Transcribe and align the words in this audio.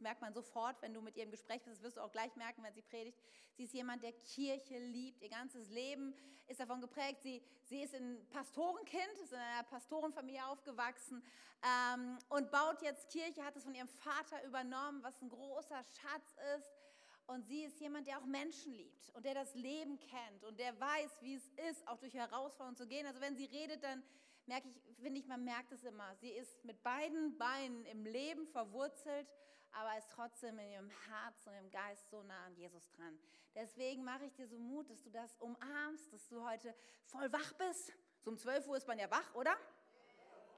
merkt 0.00 0.20
man 0.20 0.32
sofort, 0.32 0.80
wenn 0.82 0.94
du 0.94 1.00
mit 1.00 1.16
ihr 1.16 1.24
im 1.24 1.30
Gespräch 1.30 1.62
bist. 1.62 1.76
Das 1.76 1.82
wirst 1.82 1.96
du 1.96 2.00
auch 2.00 2.12
gleich 2.12 2.34
merken, 2.36 2.62
wenn 2.62 2.74
sie 2.74 2.82
predigt. 2.82 3.18
Sie 3.56 3.64
ist 3.64 3.74
jemand, 3.74 4.02
der 4.02 4.12
Kirche 4.12 4.78
liebt. 4.78 5.22
Ihr 5.22 5.28
ganzes 5.28 5.68
Leben 5.70 6.14
ist 6.46 6.60
davon 6.60 6.80
geprägt. 6.80 7.22
Sie, 7.22 7.42
sie 7.64 7.82
ist 7.82 7.94
ein 7.94 8.26
Pastorenkind, 8.30 9.18
ist 9.22 9.32
in 9.32 9.38
einer 9.38 9.64
Pastorenfamilie 9.64 10.44
aufgewachsen 10.46 11.22
ähm, 11.62 12.18
und 12.28 12.50
baut 12.50 12.82
jetzt 12.82 13.10
Kirche, 13.10 13.44
hat 13.44 13.56
es 13.56 13.64
von 13.64 13.74
ihrem 13.74 13.88
Vater 13.88 14.44
übernommen, 14.44 15.02
was 15.02 15.20
ein 15.22 15.28
großer 15.28 15.82
Schatz 15.82 16.36
ist. 16.56 16.70
Und 17.26 17.46
sie 17.46 17.62
ist 17.62 17.78
jemand, 17.78 18.08
der 18.08 18.18
auch 18.18 18.24
Menschen 18.24 18.72
liebt 18.72 19.10
und 19.10 19.24
der 19.24 19.34
das 19.34 19.54
Leben 19.54 20.00
kennt 20.00 20.42
und 20.42 20.58
der 20.58 20.78
weiß, 20.80 21.10
wie 21.20 21.36
es 21.36 21.48
ist, 21.70 21.86
auch 21.86 21.98
durch 21.98 22.14
Herausforderungen 22.14 22.76
zu 22.76 22.88
gehen. 22.88 23.06
Also 23.06 23.20
wenn 23.20 23.36
sie 23.36 23.44
redet, 23.44 23.84
dann 23.84 24.02
merke 24.46 24.68
ich, 24.68 24.96
finde 25.00 25.20
ich, 25.20 25.28
man 25.28 25.44
merkt 25.44 25.70
es 25.70 25.84
immer. 25.84 26.16
Sie 26.16 26.30
ist 26.30 26.64
mit 26.64 26.82
beiden 26.82 27.38
Beinen 27.38 27.84
im 27.84 28.04
Leben 28.04 28.48
verwurzelt, 28.48 29.32
aber 29.72 29.96
ist 29.98 30.10
trotzdem 30.10 30.58
in 30.58 30.70
ihrem 30.70 30.90
Herz 30.90 31.46
und 31.46 31.54
im 31.54 31.70
Geist 31.70 32.08
so 32.10 32.22
nah 32.22 32.46
an 32.46 32.54
Jesus 32.56 32.90
dran. 32.90 33.18
Deswegen 33.54 34.04
mache 34.04 34.24
ich 34.24 34.34
dir 34.34 34.46
so 34.46 34.58
Mut, 34.58 34.88
dass 34.90 35.02
du 35.02 35.10
das 35.10 35.36
umarmst, 35.38 36.12
dass 36.12 36.28
du 36.28 36.44
heute 36.48 36.74
voll 37.04 37.32
wach 37.32 37.52
bist. 37.54 37.92
So 38.20 38.30
um 38.30 38.38
12 38.38 38.66
Uhr 38.68 38.76
ist 38.76 38.86
man 38.86 38.98
ja 38.98 39.10
wach, 39.10 39.34
oder? 39.34 39.56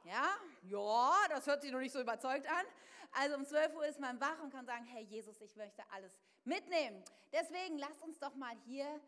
Ja, 0.04 0.28
ja, 0.62 1.12
das 1.28 1.46
hört 1.46 1.62
sich 1.62 1.70
noch 1.70 1.78
nicht 1.78 1.92
so 1.92 2.00
überzeugt 2.00 2.46
an. 2.46 2.66
Also 3.12 3.36
um 3.36 3.44
12 3.44 3.74
Uhr 3.74 3.86
ist 3.86 4.00
man 4.00 4.20
wach 4.20 4.42
und 4.42 4.50
kann 4.50 4.66
sagen, 4.66 4.84
hey 4.86 5.04
Jesus, 5.04 5.40
ich 5.40 5.54
möchte 5.56 5.82
alles 5.92 6.18
mitnehmen. 6.44 7.04
Deswegen 7.32 7.78
lasst 7.78 8.02
uns 8.02 8.18
doch 8.18 8.34
mal 8.34 8.56
hier 8.66 9.00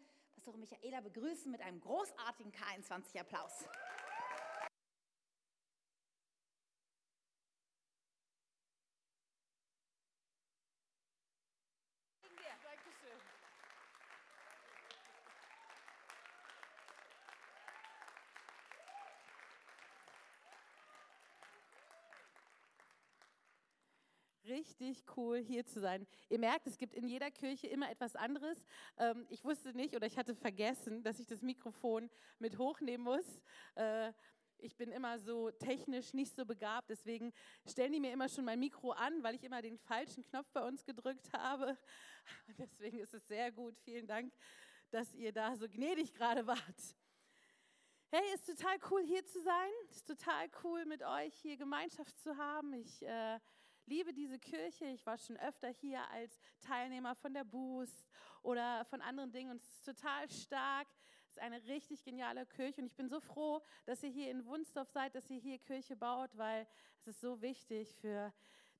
Pastor 0.44 0.58
Michaela 0.58 1.00
begrüßen 1.00 1.50
mit 1.50 1.62
einem 1.62 1.80
großartigen 1.80 2.52
K21-Applaus. 2.52 3.64
Richtig 24.46 25.04
cool, 25.16 25.38
hier 25.38 25.64
zu 25.64 25.80
sein. 25.80 26.06
Ihr 26.28 26.38
merkt, 26.38 26.66
es 26.66 26.78
gibt 26.78 26.94
in 26.94 27.08
jeder 27.08 27.30
Kirche 27.30 27.66
immer 27.66 27.90
etwas 27.90 28.16
anderes. 28.16 28.64
Ähm, 28.98 29.26
ich 29.30 29.44
wusste 29.44 29.74
nicht 29.74 29.94
oder 29.94 30.06
ich 30.06 30.18
hatte 30.18 30.34
vergessen, 30.34 31.02
dass 31.02 31.18
ich 31.18 31.26
das 31.26 31.42
Mikrofon 31.42 32.10
mit 32.38 32.58
hochnehmen 32.58 33.04
muss. 33.04 33.42
Äh, 33.74 34.12
ich 34.58 34.76
bin 34.76 34.92
immer 34.92 35.18
so 35.18 35.50
technisch 35.50 36.14
nicht 36.14 36.34
so 36.34 36.46
begabt, 36.46 36.88
deswegen 36.88 37.32
stellen 37.66 37.92
die 37.92 38.00
mir 38.00 38.12
immer 38.12 38.28
schon 38.28 38.44
mein 38.44 38.60
Mikro 38.60 38.92
an, 38.92 39.22
weil 39.22 39.34
ich 39.34 39.44
immer 39.44 39.60
den 39.60 39.78
falschen 39.78 40.22
Knopf 40.22 40.50
bei 40.52 40.66
uns 40.66 40.84
gedrückt 40.84 41.32
habe. 41.32 41.76
Deswegen 42.58 42.98
ist 42.98 43.12
es 43.12 43.26
sehr 43.26 43.52
gut. 43.52 43.76
Vielen 43.80 44.06
Dank, 44.06 44.32
dass 44.90 45.12
ihr 45.14 45.32
da 45.32 45.54
so 45.56 45.68
gnädig 45.68 46.14
gerade 46.14 46.46
wart. 46.46 46.96
Hey, 48.10 48.22
ist 48.32 48.46
total 48.46 48.78
cool 48.90 49.02
hier 49.02 49.26
zu 49.26 49.42
sein. 49.42 49.70
Ist 49.90 50.06
total 50.06 50.48
cool 50.62 50.86
mit 50.86 51.02
euch 51.02 51.34
hier 51.34 51.56
Gemeinschaft 51.56 52.18
zu 52.20 52.36
haben. 52.36 52.72
Ich 52.72 53.02
äh, 53.02 53.40
liebe 53.86 54.12
diese 54.12 54.38
Kirche. 54.38 54.86
Ich 54.86 55.04
war 55.06 55.18
schon 55.18 55.36
öfter 55.36 55.68
hier 55.68 56.08
als 56.10 56.38
Teilnehmer 56.60 57.14
von 57.14 57.34
der 57.34 57.44
Boost 57.44 58.06
oder 58.42 58.84
von 58.86 59.00
anderen 59.00 59.32
Dingen 59.32 59.50
und 59.50 59.62
es 59.62 59.70
ist 59.70 59.84
total 59.84 60.30
stark. 60.30 60.88
Es 61.26 61.36
ist 61.36 61.38
eine 61.42 61.64
richtig 61.64 62.04
geniale 62.04 62.46
Kirche 62.46 62.80
und 62.80 62.86
ich 62.86 62.96
bin 62.96 63.08
so 63.08 63.20
froh, 63.20 63.62
dass 63.86 64.02
ihr 64.02 64.10
hier 64.10 64.30
in 64.30 64.44
Wunsdorf 64.46 64.88
seid, 64.90 65.14
dass 65.14 65.28
ihr 65.30 65.38
hier 65.38 65.58
Kirche 65.58 65.96
baut, 65.96 66.30
weil 66.36 66.66
es 67.00 67.08
ist 67.08 67.20
so 67.20 67.40
wichtig 67.42 67.94
für 67.96 68.32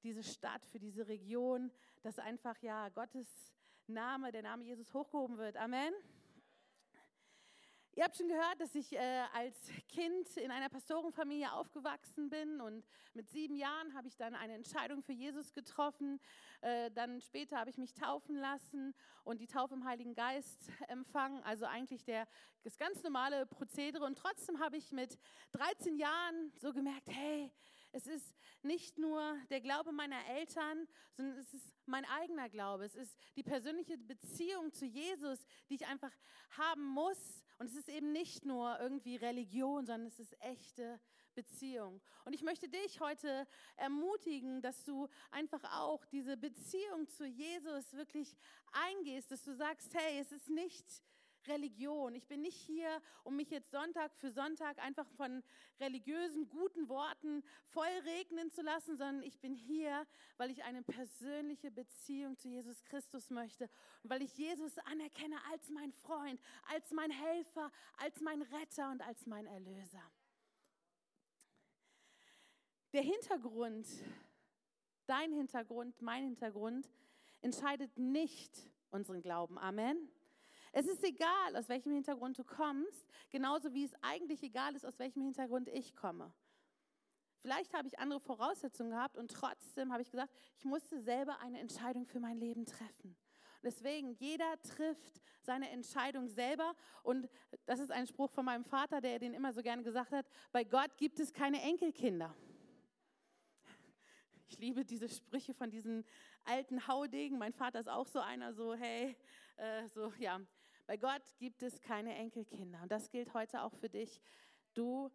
diese 0.03 0.23
Stadt, 0.23 0.65
für 0.67 0.79
diese 0.79 1.09
Region, 1.09 1.73
dass 2.03 2.19
einfach 2.19 2.59
ja 2.63 2.89
Gottes 2.91 3.55
Name, 3.87 4.33
der 4.33 4.43
Name 4.43 4.65
Jesus 4.65 4.93
hochgehoben 4.93 5.39
wird. 5.39 5.57
Amen. 5.57 5.93
Ihr 7.97 8.03
habt 8.03 8.17
schon 8.17 8.27
gehört, 8.27 8.59
dass 8.61 8.75
ich 8.75 8.93
äh, 8.93 9.23
als 9.33 9.71
Kind 9.89 10.37
in 10.37 10.51
einer 10.51 10.69
Pastorenfamilie 10.69 11.53
aufgewachsen 11.53 12.29
bin 12.29 12.61
und 12.61 12.85
mit 13.13 13.31
sieben 13.31 13.55
Jahren 13.55 13.95
habe 13.95 14.09
ich 14.09 14.17
dann 14.17 14.35
eine 14.35 14.55
Entscheidung 14.55 15.01
für 15.01 15.13
Jesus 15.13 15.53
getroffen. 15.53 16.19
Äh, 16.61 16.91
dann 16.91 17.21
später 17.21 17.57
habe 17.57 17.71
ich 17.71 17.79
mich 17.79 17.95
taufen 17.95 18.35
lassen 18.35 18.95
und 19.23 19.41
die 19.41 19.47
Taufe 19.47 19.75
im 19.75 19.85
Heiligen 19.85 20.17
Geist 20.17 20.73
empfangen, 20.89 21.41
also 21.45 21.67
eigentlich 21.67 22.05
der, 22.05 22.27
das 22.65 22.77
ganz 22.79 23.01
normale 23.05 23.47
Prozedere. 23.47 24.05
Und 24.05 24.19
trotzdem 24.19 24.59
habe 24.59 24.77
ich 24.77 24.91
mit 24.91 25.17
13 25.53 25.97
Jahren 25.97 26.53
so 26.57 26.73
gemerkt, 26.73 27.09
hey, 27.09 27.53
es 27.95 28.09
ist 28.09 28.35
nicht 28.63 28.99
nur 28.99 29.37
der 29.51 29.61
Glaube 29.61 29.93
meiner 29.93 30.27
Eltern, 30.27 30.89
sondern 31.17 31.39
es 31.39 31.55
ist 31.55 31.73
mein 31.87 32.05
eigener 32.07 32.49
Glaube. 32.49 32.85
Es 32.85 32.97
ist 32.97 33.17
die 33.37 33.45
persönliche 33.45 33.97
Beziehung 33.97 34.73
zu 34.73 34.85
Jesus, 34.85 35.47
die 35.69 35.77
ich 35.77 35.87
einfach 35.87 36.11
haben 36.51 36.83
muss. 36.83 37.45
Und 37.59 37.67
es 37.67 37.77
ist 37.77 37.89
eben 37.89 38.11
nicht 38.11 38.45
nur 38.45 38.81
irgendwie 38.81 39.15
Religion, 39.15 39.87
sondern 39.87 40.09
es 40.09 40.19
ist 40.19 40.35
echte 40.41 41.01
Beziehung. 41.37 42.01
Und 42.25 42.33
ich 42.33 42.43
möchte 42.43 42.69
dich 42.69 42.99
heute 42.99 43.47
ermutigen, 43.77 44.61
dass 44.61 44.85
du 44.85 45.09
einfach 45.31 45.63
auch 45.81 46.05
diese 46.07 46.37
Beziehung 46.37 47.07
zu 47.09 47.25
Jesus 47.25 47.93
wirklich 47.93 48.37
eingehst, 48.73 49.31
dass 49.31 49.45
du 49.45 49.55
sagst, 49.55 49.95
hey, 49.95 50.19
es 50.19 50.33
ist 50.33 50.51
nicht 50.51 50.85
Religion. 51.49 52.15
Ich 52.15 52.27
bin 52.27 52.43
nicht 52.43 52.57
hier, 52.57 53.01
um 53.23 53.37
mich 53.37 53.51
jetzt 53.51 53.71
Sonntag 53.71 54.15
für 54.17 54.31
Sonntag 54.31 54.79
einfach 54.79 55.09
von 55.17 55.43
religiösen 55.81 56.49
guten 56.49 56.89
Worten 56.89 57.43
voll 57.67 57.87
regnen 58.05 58.51
zu 58.51 58.63
lassen, 58.63 58.97
sondern 58.97 59.23
ich 59.23 59.41
bin 59.41 59.55
hier, 59.55 60.07
weil 60.37 60.51
ich 60.51 60.65
eine 60.65 60.83
persönliche 60.83 61.71
Beziehung 61.71 62.37
zu 62.37 62.49
Jesus 62.49 62.83
Christus 62.85 63.31
möchte 63.31 63.69
und 64.03 64.11
weil 64.11 64.23
ich 64.23 64.37
Jesus 64.37 64.79
anerkenne 64.79 65.37
als 65.51 65.71
mein 65.71 65.93
Freund, 65.93 66.41
als 66.73 66.91
mein 66.93 67.11
Helfer, 67.11 67.71
als 67.97 68.21
mein 68.21 68.43
Retter 68.43 68.91
und 68.91 69.03
als 69.03 69.27
mein 69.27 69.47
Erlöser. 69.47 70.03
Der 72.93 73.03
Hintergrund, 73.03 73.89
dein 75.07 75.33
Hintergrund, 75.33 76.01
mein 76.01 76.25
Hintergrund, 76.25 76.89
entscheidet 77.41 77.99
nicht 77.99 78.57
unseren 78.91 79.21
Glauben. 79.21 79.59
Amen. 79.59 80.09
Es 80.77 80.89
ist 80.89 81.05
egal, 81.05 81.55
aus 81.55 81.69
welchem 81.69 81.93
Hintergrund 81.93 82.37
du 82.37 82.43
kommst, 82.43 83.07
genauso 83.31 83.73
wie 83.73 83.85
es 83.85 83.95
eigentlich 84.03 84.43
egal 84.43 84.75
ist, 84.75 84.85
aus 84.85 84.99
welchem 84.99 85.23
Hintergrund 85.23 85.69
ich 85.69 85.95
komme. 85.95 86.35
Vielleicht 87.43 87.73
habe 87.75 87.87
ich 87.87 88.01
andere 88.01 88.19
Voraussetzungen 88.19 88.91
gehabt 88.91 89.17
und 89.17 89.31
trotzdem 89.31 89.93
habe 89.93 90.03
ich 90.03 90.11
gesagt, 90.11 90.35
ich 90.59 90.65
musste 90.65 91.01
selber 91.01 91.39
eine 91.39 91.61
Entscheidung 91.61 92.07
für 92.07 92.19
mein 92.19 92.39
Leben 92.39 92.67
treffen. 92.67 93.17
Deswegen, 93.63 94.15
jeder 94.15 94.61
trifft 94.63 95.23
seine 95.43 95.71
Entscheidung 95.71 96.27
selber. 96.27 96.75
Und 97.05 97.29
das 97.67 97.79
ist 97.79 97.93
ein 97.93 98.09
Spruch 98.09 98.33
von 98.33 98.45
meinem 98.45 98.65
Vater, 98.65 99.01
der 99.01 99.21
den 99.21 99.33
immer 99.33 99.53
so 99.53 99.63
gerne 99.63 99.85
gesagt 99.85 100.11
hat, 100.11 100.27
bei 100.51 100.65
Gott 100.65 100.97
gibt 100.97 101.21
es 101.21 101.33
keine 101.33 101.63
Enkelkinder. 101.63 102.35
Ich 104.47 104.59
liebe 104.59 104.85
diese 104.85 105.09
Sprüche 105.09 105.55
von 105.55 105.71
diesen 105.71 106.05
alten 106.45 106.87
Haudegen. 106.87 107.39
Mein 107.39 107.53
Vater 107.53 107.81
ist 107.81 107.89
auch 107.89 108.07
so 108.07 108.21
einer, 108.21 108.53
so, 108.53 108.75
hey, 108.75 109.17
äh, 109.57 109.89
so, 109.89 110.13
ja, 110.19 110.41
bei 110.87 110.97
Gott 110.97 111.23
gibt 111.39 111.63
es 111.63 111.81
keine 111.81 112.15
Enkelkinder. 112.15 112.83
Und 112.83 112.93
das 112.93 113.11
gilt 113.11 113.33
heute 113.35 113.63
auch 113.63 113.75
für 113.75 113.89
dich. 113.89 114.21
Du 114.75 115.11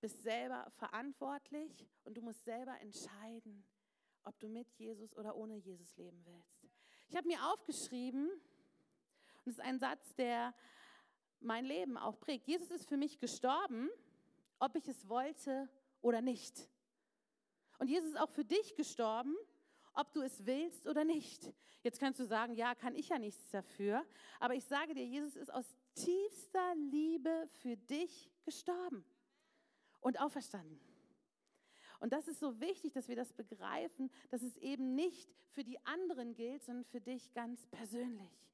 bist 0.00 0.22
selber 0.22 0.70
verantwortlich 0.76 1.86
und 2.04 2.16
du 2.16 2.22
musst 2.22 2.44
selber 2.44 2.78
entscheiden, 2.80 3.64
ob 4.24 4.38
du 4.38 4.48
mit 4.48 4.70
Jesus 4.72 5.16
oder 5.16 5.36
ohne 5.36 5.56
Jesus 5.56 5.96
leben 5.96 6.24
willst. 6.24 6.64
Ich 7.08 7.16
habe 7.16 7.26
mir 7.26 7.44
aufgeschrieben, 7.52 8.30
und 8.30 9.50
es 9.50 9.58
ist 9.58 9.60
ein 9.60 9.78
Satz, 9.78 10.14
der 10.14 10.54
mein 11.40 11.64
Leben 11.64 11.96
auch 11.96 12.20
prägt. 12.20 12.46
Jesus 12.46 12.70
ist 12.70 12.88
für 12.88 12.96
mich 12.96 13.18
gestorben, 13.18 13.88
ob 14.58 14.76
ich 14.76 14.86
es 14.86 15.08
wollte 15.08 15.68
oder 16.02 16.20
nicht. 16.20 16.68
Und 17.78 17.88
Jesus 17.88 18.10
ist 18.10 18.20
auch 18.20 18.30
für 18.30 18.44
dich 18.44 18.76
gestorben, 18.76 19.34
ob 19.94 20.12
du 20.12 20.22
es 20.22 20.46
willst 20.46 20.86
oder 20.86 21.04
nicht. 21.04 21.52
Jetzt 21.82 21.98
kannst 21.98 22.20
du 22.20 22.24
sagen, 22.24 22.54
ja, 22.54 22.74
kann 22.74 22.94
ich 22.94 23.08
ja 23.08 23.18
nichts 23.18 23.48
dafür. 23.50 24.04
Aber 24.38 24.54
ich 24.54 24.64
sage 24.64 24.94
dir, 24.94 25.04
Jesus 25.04 25.36
ist 25.36 25.52
aus 25.52 25.66
tiefster 25.94 26.74
Liebe 26.90 27.48
für 27.62 27.76
dich 27.76 28.30
gestorben 28.44 29.04
und 30.00 30.20
auferstanden. 30.20 30.80
Und 32.00 32.12
das 32.12 32.28
ist 32.28 32.40
so 32.40 32.60
wichtig, 32.60 32.92
dass 32.94 33.08
wir 33.08 33.16
das 33.16 33.32
begreifen, 33.32 34.10
dass 34.30 34.42
es 34.42 34.56
eben 34.56 34.94
nicht 34.94 35.30
für 35.50 35.64
die 35.64 35.84
anderen 35.84 36.34
gilt, 36.34 36.64
sondern 36.64 36.84
für 36.84 37.00
dich 37.00 37.32
ganz 37.34 37.66
persönlich. 37.66 38.48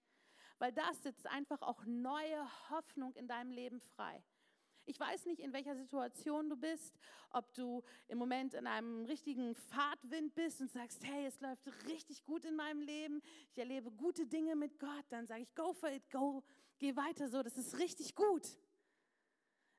Weil 0.58 0.72
das 0.72 1.02
setzt 1.02 1.26
einfach 1.26 1.62
auch 1.62 1.84
neue 1.84 2.70
Hoffnung 2.70 3.14
in 3.14 3.28
deinem 3.28 3.50
Leben 3.50 3.80
frei. 3.80 4.22
Ich 4.88 5.00
weiß 5.00 5.26
nicht, 5.26 5.40
in 5.40 5.52
welcher 5.52 5.74
Situation 5.74 6.48
du 6.48 6.56
bist, 6.56 6.96
ob 7.30 7.52
du 7.54 7.82
im 8.06 8.18
Moment 8.18 8.54
in 8.54 8.68
einem 8.68 9.04
richtigen 9.04 9.56
Fahrtwind 9.56 10.34
bist 10.34 10.60
und 10.60 10.70
sagst, 10.70 11.04
hey, 11.04 11.26
es 11.26 11.40
läuft 11.40 11.66
richtig 11.88 12.24
gut 12.24 12.44
in 12.44 12.54
meinem 12.54 12.80
Leben, 12.80 13.20
ich 13.50 13.58
erlebe 13.58 13.90
gute 13.90 14.26
Dinge 14.26 14.54
mit 14.54 14.78
Gott, 14.78 15.04
dann 15.08 15.26
sage 15.26 15.42
ich, 15.42 15.54
go 15.56 15.72
for 15.72 15.90
it, 15.90 16.08
go, 16.10 16.44
geh 16.78 16.94
weiter 16.94 17.28
so, 17.28 17.42
das 17.42 17.58
ist 17.58 17.78
richtig 17.80 18.14
gut. 18.14 18.46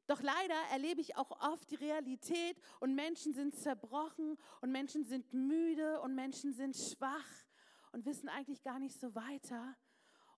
Doch 0.08 0.22
leider 0.22 0.56
erlebe 0.72 1.00
ich 1.00 1.16
auch 1.16 1.32
oft 1.42 1.72
die 1.72 1.76
Realität 1.76 2.62
und 2.82 2.94
Menschen 2.94 3.34
sind 3.34 3.56
zerbrochen 3.56 4.38
und 4.62 4.72
Menschen 4.72 5.06
sind 5.06 5.34
müde 5.34 6.02
und 6.02 6.16
Menschen 6.16 6.54
sind 6.54 6.76
schwach 6.76 7.46
und 7.92 8.06
wissen 8.06 8.28
eigentlich 8.28 8.62
gar 8.62 8.80
nicht 8.80 9.00
so 9.00 9.16
weiter. 9.16 9.78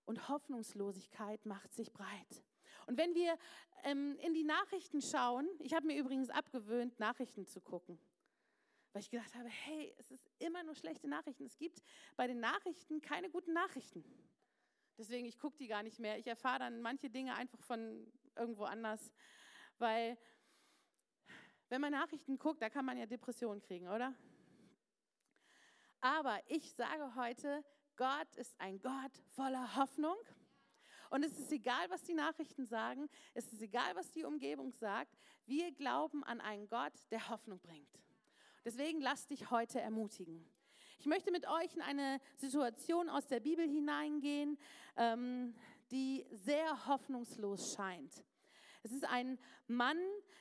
Und 0.06 0.28
Hoffnungslosigkeit 0.28 1.44
macht 1.44 1.72
sich 1.72 1.92
breit. 1.92 2.44
Und 2.90 2.96
wenn 2.96 3.14
wir 3.14 3.38
ähm, 3.84 4.18
in 4.18 4.34
die 4.34 4.42
Nachrichten 4.42 5.00
schauen, 5.00 5.48
ich 5.60 5.74
habe 5.74 5.86
mir 5.86 5.96
übrigens 5.96 6.28
abgewöhnt, 6.28 6.98
Nachrichten 6.98 7.46
zu 7.46 7.60
gucken, 7.60 8.00
weil 8.92 9.02
ich 9.02 9.10
gedacht 9.10 9.32
habe, 9.36 9.48
hey, 9.48 9.94
es 9.96 10.10
ist 10.10 10.28
immer 10.40 10.64
nur 10.64 10.74
schlechte 10.74 11.06
Nachrichten. 11.06 11.44
Es 11.44 11.56
gibt 11.56 11.84
bei 12.16 12.26
den 12.26 12.40
Nachrichten 12.40 13.00
keine 13.00 13.30
guten 13.30 13.52
Nachrichten. 13.52 14.04
Deswegen, 14.98 15.24
ich 15.24 15.38
gucke 15.38 15.56
die 15.56 15.68
gar 15.68 15.84
nicht 15.84 16.00
mehr. 16.00 16.18
Ich 16.18 16.26
erfahre 16.26 16.58
dann 16.58 16.82
manche 16.82 17.08
Dinge 17.08 17.36
einfach 17.36 17.60
von 17.62 18.12
irgendwo 18.34 18.64
anders. 18.64 19.12
Weil, 19.78 20.18
wenn 21.68 21.80
man 21.80 21.92
Nachrichten 21.92 22.40
guckt, 22.40 22.60
da 22.60 22.70
kann 22.70 22.84
man 22.84 22.98
ja 22.98 23.06
Depressionen 23.06 23.62
kriegen, 23.62 23.86
oder? 23.86 24.16
Aber 26.00 26.40
ich 26.48 26.74
sage 26.74 27.14
heute, 27.14 27.64
Gott 27.94 28.34
ist 28.34 28.60
ein 28.60 28.82
Gott 28.82 29.16
voller 29.36 29.76
Hoffnung. 29.76 30.16
Und 31.10 31.24
es 31.24 31.36
ist 31.38 31.50
egal, 31.50 31.90
was 31.90 32.02
die 32.04 32.14
Nachrichten 32.14 32.64
sagen, 32.64 33.08
es 33.34 33.52
ist 33.52 33.60
egal, 33.60 33.94
was 33.96 34.12
die 34.12 34.24
Umgebung 34.24 34.72
sagt. 34.72 35.18
Wir 35.44 35.72
glauben 35.72 36.22
an 36.24 36.40
einen 36.40 36.68
Gott, 36.68 36.92
der 37.10 37.28
Hoffnung 37.28 37.58
bringt. 37.60 38.00
Deswegen 38.64 39.00
lass 39.00 39.26
dich 39.26 39.50
heute 39.50 39.80
ermutigen. 39.80 40.48
Ich 41.00 41.06
möchte 41.06 41.32
mit 41.32 41.48
euch 41.48 41.74
in 41.74 41.82
eine 41.82 42.20
Situation 42.36 43.08
aus 43.08 43.26
der 43.26 43.40
Bibel 43.40 43.66
hineingehen, 43.66 44.56
ähm, 44.96 45.54
die 45.90 46.26
sehr 46.30 46.86
hoffnungslos 46.86 47.74
scheint. 47.74 48.24
Es 48.82 48.92
ist 48.92 49.04
ein 49.04 49.38
Mann, 49.66 49.98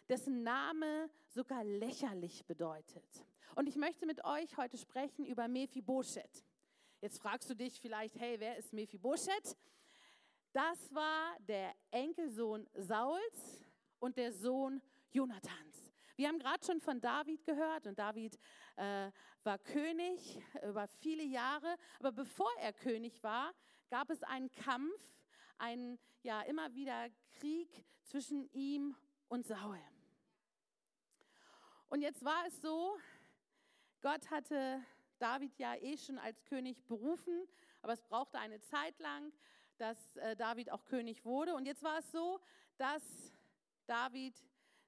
dessen 0.07 0.43
Name 0.43 1.09
sogar 1.27 1.63
lächerlich 1.63 2.45
bedeutet. 2.45 3.25
Und 3.55 3.67
ich 3.67 3.75
möchte 3.75 4.05
mit 4.05 4.23
euch 4.23 4.57
heute 4.57 4.77
sprechen 4.77 5.25
über 5.25 5.47
Mephibosheth. 5.47 6.45
Jetzt 7.01 7.19
fragst 7.19 7.49
du 7.49 7.55
dich 7.55 7.79
vielleicht, 7.79 8.19
hey, 8.19 8.39
wer 8.39 8.57
ist 8.57 8.73
Mephibosheth? 8.73 9.57
Das 10.51 10.93
war 10.93 11.37
der 11.41 11.75
Enkelsohn 11.91 12.67
Sauls 12.73 13.63
und 13.99 14.17
der 14.17 14.33
Sohn 14.33 14.81
Jonathans. 15.11 15.91
Wir 16.15 16.27
haben 16.27 16.39
gerade 16.39 16.65
schon 16.65 16.81
von 16.81 16.99
David 16.99 17.45
gehört 17.45 17.85
und 17.85 17.99
David 17.99 18.37
äh, 18.75 19.11
war 19.43 19.59
König 19.59 20.41
über 20.67 20.87
viele 20.87 21.23
Jahre. 21.23 21.77
Aber 21.99 22.11
bevor 22.11 22.51
er 22.59 22.73
König 22.73 23.21
war, 23.23 23.53
gab 23.89 24.09
es 24.09 24.23
einen 24.23 24.51
Kampf, 24.51 24.99
einen 25.59 25.99
ja 26.23 26.41
immer 26.41 26.73
wieder 26.73 27.09
Krieg 27.37 27.85
zwischen 28.03 28.51
ihm 28.51 28.95
und 29.27 29.45
Saul. 29.45 29.79
Und 31.89 32.01
jetzt 32.01 32.25
war 32.25 32.45
es 32.47 32.59
so, 32.59 32.97
Gott 34.01 34.29
hatte 34.31 34.83
David 35.19 35.57
ja 35.57 35.75
eh 35.75 35.95
schon 35.95 36.17
als 36.17 36.43
König 36.45 36.85
berufen, 36.87 37.47
aber 37.81 37.93
es 37.93 38.01
brauchte 38.01 38.39
eine 38.39 38.59
Zeit 38.59 38.99
lang, 38.99 39.31
dass 39.79 40.17
äh, 40.17 40.35
David 40.35 40.71
auch 40.71 40.83
König 40.85 41.25
wurde. 41.25 41.55
Und 41.55 41.65
jetzt 41.65 41.83
war 41.83 41.99
es 41.99 42.11
so, 42.11 42.39
dass 42.77 43.03
David 43.87 44.35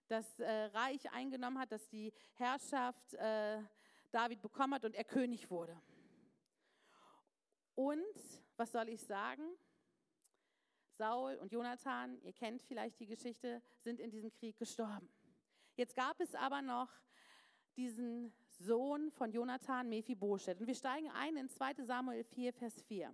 das 0.07 0.39
äh, 0.39 0.65
Reich 0.73 1.11
eingenommen 1.11 1.57
hat, 1.57 1.71
dass 1.71 1.87
die 1.89 2.13
Herrschaft 2.33 3.13
äh, 3.13 3.61
David 4.11 4.41
bekommen 4.41 4.75
hat 4.75 4.85
und 4.85 4.93
er 4.93 5.05
König 5.05 5.49
wurde. 5.49 5.81
Und 7.75 8.03
was 8.57 8.71
soll 8.71 8.89
ich 8.89 9.01
sagen? 9.01 9.43
Saul 10.97 11.35
und 11.37 11.51
Jonathan, 11.51 12.21
ihr 12.21 12.33
kennt 12.33 12.61
vielleicht 12.61 12.99
die 12.99 13.07
Geschichte, 13.07 13.61
sind 13.79 13.99
in 13.99 14.11
diesem 14.11 14.31
Krieg 14.31 14.57
gestorben. 14.57 15.09
Jetzt 15.75 15.95
gab 15.95 16.19
es 16.19 16.35
aber 16.35 16.61
noch 16.61 16.89
diesen 17.75 18.33
Sohn 18.59 19.09
von 19.11 19.31
Jonathan, 19.31 19.89
Mephibosheth. 19.89 20.59
Und 20.59 20.67
wir 20.67 20.75
steigen 20.75 21.09
ein 21.11 21.37
in 21.37 21.49
2 21.49 21.85
Samuel 21.85 22.23
4, 22.23 22.53
Vers 22.53 22.81
4. 22.83 23.11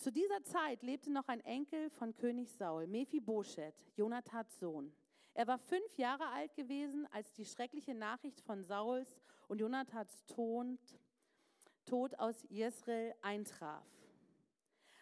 Zu 0.00 0.10
dieser 0.10 0.42
Zeit 0.44 0.82
lebte 0.82 1.10
noch 1.10 1.28
ein 1.28 1.40
Enkel 1.40 1.90
von 1.90 2.16
König 2.16 2.50
Saul, 2.50 2.86
Mephibosheth, 2.86 3.74
Jonathans 3.96 4.58
Sohn. 4.58 4.90
Er 5.34 5.46
war 5.46 5.58
fünf 5.58 5.98
Jahre 5.98 6.26
alt 6.28 6.54
gewesen, 6.54 7.06
als 7.12 7.34
die 7.34 7.44
schreckliche 7.44 7.94
Nachricht 7.94 8.40
von 8.40 8.64
Sauls 8.64 9.20
und 9.46 9.60
Jonathans 9.60 10.24
Tod, 10.24 12.18
aus 12.18 12.46
Jezreel 12.48 13.14
eintraf. 13.20 13.84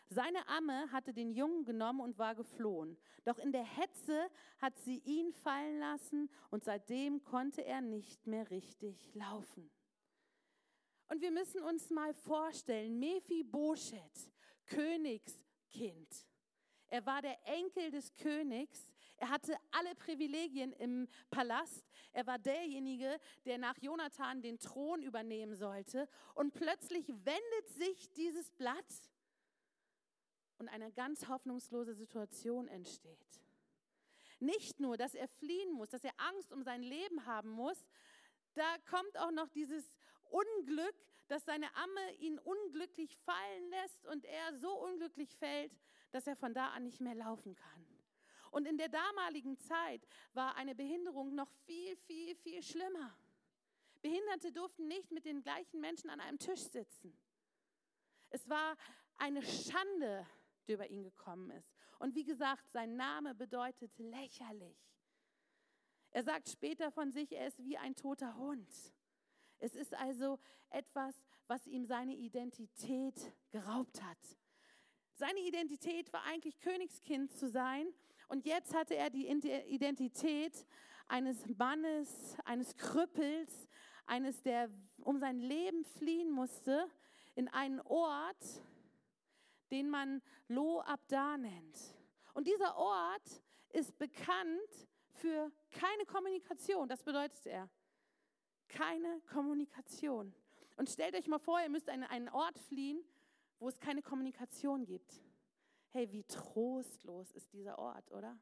Seine 0.09 0.49
Amme 0.49 0.91
hatte 0.91 1.12
den 1.12 1.31
Jungen 1.31 1.65
genommen 1.65 2.01
und 2.01 2.19
war 2.19 2.35
geflohen. 2.35 2.99
Doch 3.25 3.39
in 3.39 3.53
der 3.53 3.62
Hetze 3.62 4.29
hat 4.61 4.77
sie 4.79 4.99
ihn 5.05 5.33
fallen 5.33 5.79
lassen 5.79 6.29
und 6.51 6.65
seitdem 6.65 7.23
konnte 7.23 7.65
er 7.65 7.83
nicht 7.83 8.27
mehr 8.27 8.51
richtig 8.51 9.15
laufen. 9.15 9.71
Und 11.06 11.23
wir 11.23 11.31
müssen 11.31 11.62
uns 11.62 11.89
mal 11.89 12.12
vorstellen, 12.15 12.99
Mephibosheth, 12.99 14.29
Königskind. 14.69 16.26
Er 16.88 17.05
war 17.05 17.20
der 17.23 17.37
Enkel 17.47 17.91
des 17.91 18.15
Königs. 18.17 18.93
Er 19.19 19.31
hatte 19.31 19.56
alle 19.73 19.94
Privilegien 19.97 20.73
im 20.73 21.09
Palast. 21.31 21.85
Er 22.12 22.26
war 22.26 22.38
derjenige, 22.38 23.19
der 23.44 23.59
nach 23.59 23.76
Jonathan 23.79 24.41
den 24.41 24.59
Thron 24.59 25.03
übernehmen 25.03 25.55
sollte. 25.55 26.09
Und 26.35 26.55
plötzlich 26.55 27.09
wendet 27.09 27.69
sich 27.76 28.12
dieses 28.12 28.50
Blatt 28.53 28.87
und 30.59 30.69
eine 30.69 30.93
ganz 30.93 31.29
hoffnungslose 31.29 31.94
Situation 31.94 32.69
entsteht. 32.69 33.43
Nicht 34.41 34.81
nur, 34.81 34.97
dass 34.97 35.15
er 35.15 35.29
fliehen 35.29 35.73
muss, 35.73 35.91
dass 35.91 36.05
er 36.05 36.12
Angst 36.17 36.53
um 36.53 36.62
sein 36.62 36.82
Leben 36.82 37.26
haben 37.26 37.50
muss, 37.50 37.85
da 38.55 38.76
kommt 38.88 39.17
auch 39.19 39.31
noch 39.31 39.49
dieses 39.49 39.85
Unglück, 40.31 40.94
dass 41.29 41.45
seine 41.45 41.75
Amme 41.77 42.15
ihn 42.19 42.39
unglücklich 42.39 43.17
fallen 43.19 43.71
lässt 43.71 44.07
und 44.07 44.25
er 44.25 44.55
so 44.55 44.73
unglücklich 44.73 45.37
fällt, 45.37 45.73
dass 46.11 46.27
er 46.27 46.37
von 46.37 46.55
da 46.55 46.69
an 46.69 46.85
nicht 46.85 47.01
mehr 47.01 47.15
laufen 47.15 47.55
kann. 47.55 47.87
Und 48.51 48.67
in 48.67 48.79
der 48.79 48.89
damaligen 48.89 49.59
Zeit 49.59 50.07
war 50.33 50.57
eine 50.57 50.75
Behinderung 50.75 51.35
noch 51.35 51.51
viel, 51.67 51.97
viel, 51.97 52.35
viel 52.35 52.63
schlimmer. 52.63 53.15
Behinderte 54.01 54.53
durften 54.53 54.89
nicht 54.89 55.11
mit 55.11 55.27
den 55.27 55.43
gleichen 55.43 55.81
Menschen 55.81 56.09
an 56.09 56.21
einem 56.21 56.39
Tisch 56.39 56.63
sitzen. 56.63 57.17
Es 58.31 58.49
war 58.49 58.77
eine 59.17 59.43
Schande, 59.43 60.27
der 60.67 60.75
über 60.75 60.89
ihn 60.89 61.03
gekommen 61.03 61.51
ist. 61.51 61.75
Und 61.99 62.15
wie 62.15 62.25
gesagt, 62.25 62.71
sein 62.71 62.97
Name 62.97 63.35
bedeutet 63.35 63.91
lächerlich. 63.99 64.79
Er 66.11 66.23
sagt 66.23 66.49
später 66.49 66.91
von 66.91 67.13
sich, 67.13 67.33
er 67.33 67.49
ist 67.49 67.63
wie 67.65 67.77
ein 67.77 67.95
toter 67.95 68.37
Hund. 68.37 68.73
Es 69.58 69.75
ist 69.75 69.94
also 69.94 70.38
etwas, 70.70 71.14
was 71.46 71.66
ihm 71.66 71.84
seine 71.84 72.14
Identität 72.14 73.32
geraubt 73.50 74.03
hat. 74.03 74.19
Seine 75.15 75.41
Identität 75.41 76.12
war 76.12 76.22
eigentlich 76.24 76.60
Königskind 76.60 77.32
zu 77.32 77.48
sein 77.48 77.88
und 78.29 78.44
jetzt 78.44 78.74
hatte 78.74 78.94
er 78.94 79.10
die 79.10 79.27
Identität 79.27 80.67
eines 81.08 81.46
Mannes, 81.56 82.36
eines 82.44 82.77
Krüppels, 82.77 83.69
eines, 84.06 84.43
der 84.43 84.70
um 84.98 85.19
sein 85.19 85.41
Leben 85.41 85.84
fliehen 85.84 86.31
musste, 86.31 86.88
in 87.34 87.48
einen 87.48 87.81
Ort, 87.81 88.44
den 89.70 89.88
man 89.88 90.22
Lo 90.48 90.81
Abda 90.81 91.36
nennt. 91.36 91.79
Und 92.34 92.46
dieser 92.46 92.77
Ort 92.77 93.43
ist 93.70 93.96
bekannt 93.98 94.88
für 95.15 95.50
keine 95.72 96.05
Kommunikation. 96.06 96.88
Das 96.88 97.03
bedeutet 97.03 97.46
er. 97.46 97.69
Keine 98.69 99.20
Kommunikation. 99.22 100.34
Und 100.77 100.89
stellt 100.89 101.15
euch 101.15 101.27
mal 101.27 101.39
vor, 101.39 101.60
ihr 101.60 101.69
müsst 101.69 101.89
an 101.89 102.05
einen 102.05 102.29
Ort 102.29 102.58
fliehen, 102.58 103.03
wo 103.58 103.69
es 103.69 103.81
keine 103.81 104.03
Kommunikation 104.03 104.84
gibt. 104.84 105.20
Hey, 105.91 106.10
wie 106.13 106.25
trostlos 106.25 107.32
ist 107.32 107.53
dieser 107.53 107.79
Ort, 107.79 108.13
oder? 108.13 108.39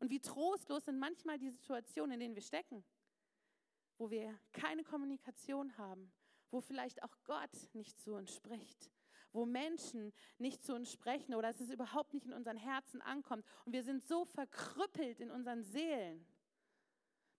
Und 0.00 0.10
wie 0.10 0.20
trostlos 0.20 0.86
sind 0.86 0.98
manchmal 0.98 1.38
die 1.38 1.50
Situationen, 1.50 2.12
in 2.14 2.20
denen 2.20 2.34
wir 2.34 2.42
stecken, 2.42 2.84
wo 3.98 4.10
wir 4.10 4.38
keine 4.52 4.84
Kommunikation 4.84 5.76
haben, 5.76 6.12
wo 6.50 6.60
vielleicht 6.60 7.02
auch 7.02 7.16
Gott 7.24 7.74
nicht 7.74 8.00
zu 8.00 8.14
uns 8.14 8.34
spricht, 8.34 8.90
wo 9.32 9.44
Menschen 9.44 10.12
nicht 10.38 10.64
zu 10.64 10.74
uns 10.74 10.90
sprechen 10.90 11.34
oder 11.34 11.50
es 11.50 11.60
überhaupt 11.60 12.14
nicht 12.14 12.26
in 12.26 12.32
unseren 12.32 12.56
Herzen 12.56 13.02
ankommt. 13.02 13.44
Und 13.64 13.72
wir 13.72 13.82
sind 13.82 14.02
so 14.02 14.24
verkrüppelt 14.24 15.20
in 15.20 15.30
unseren 15.30 15.62
Seelen, 15.62 16.24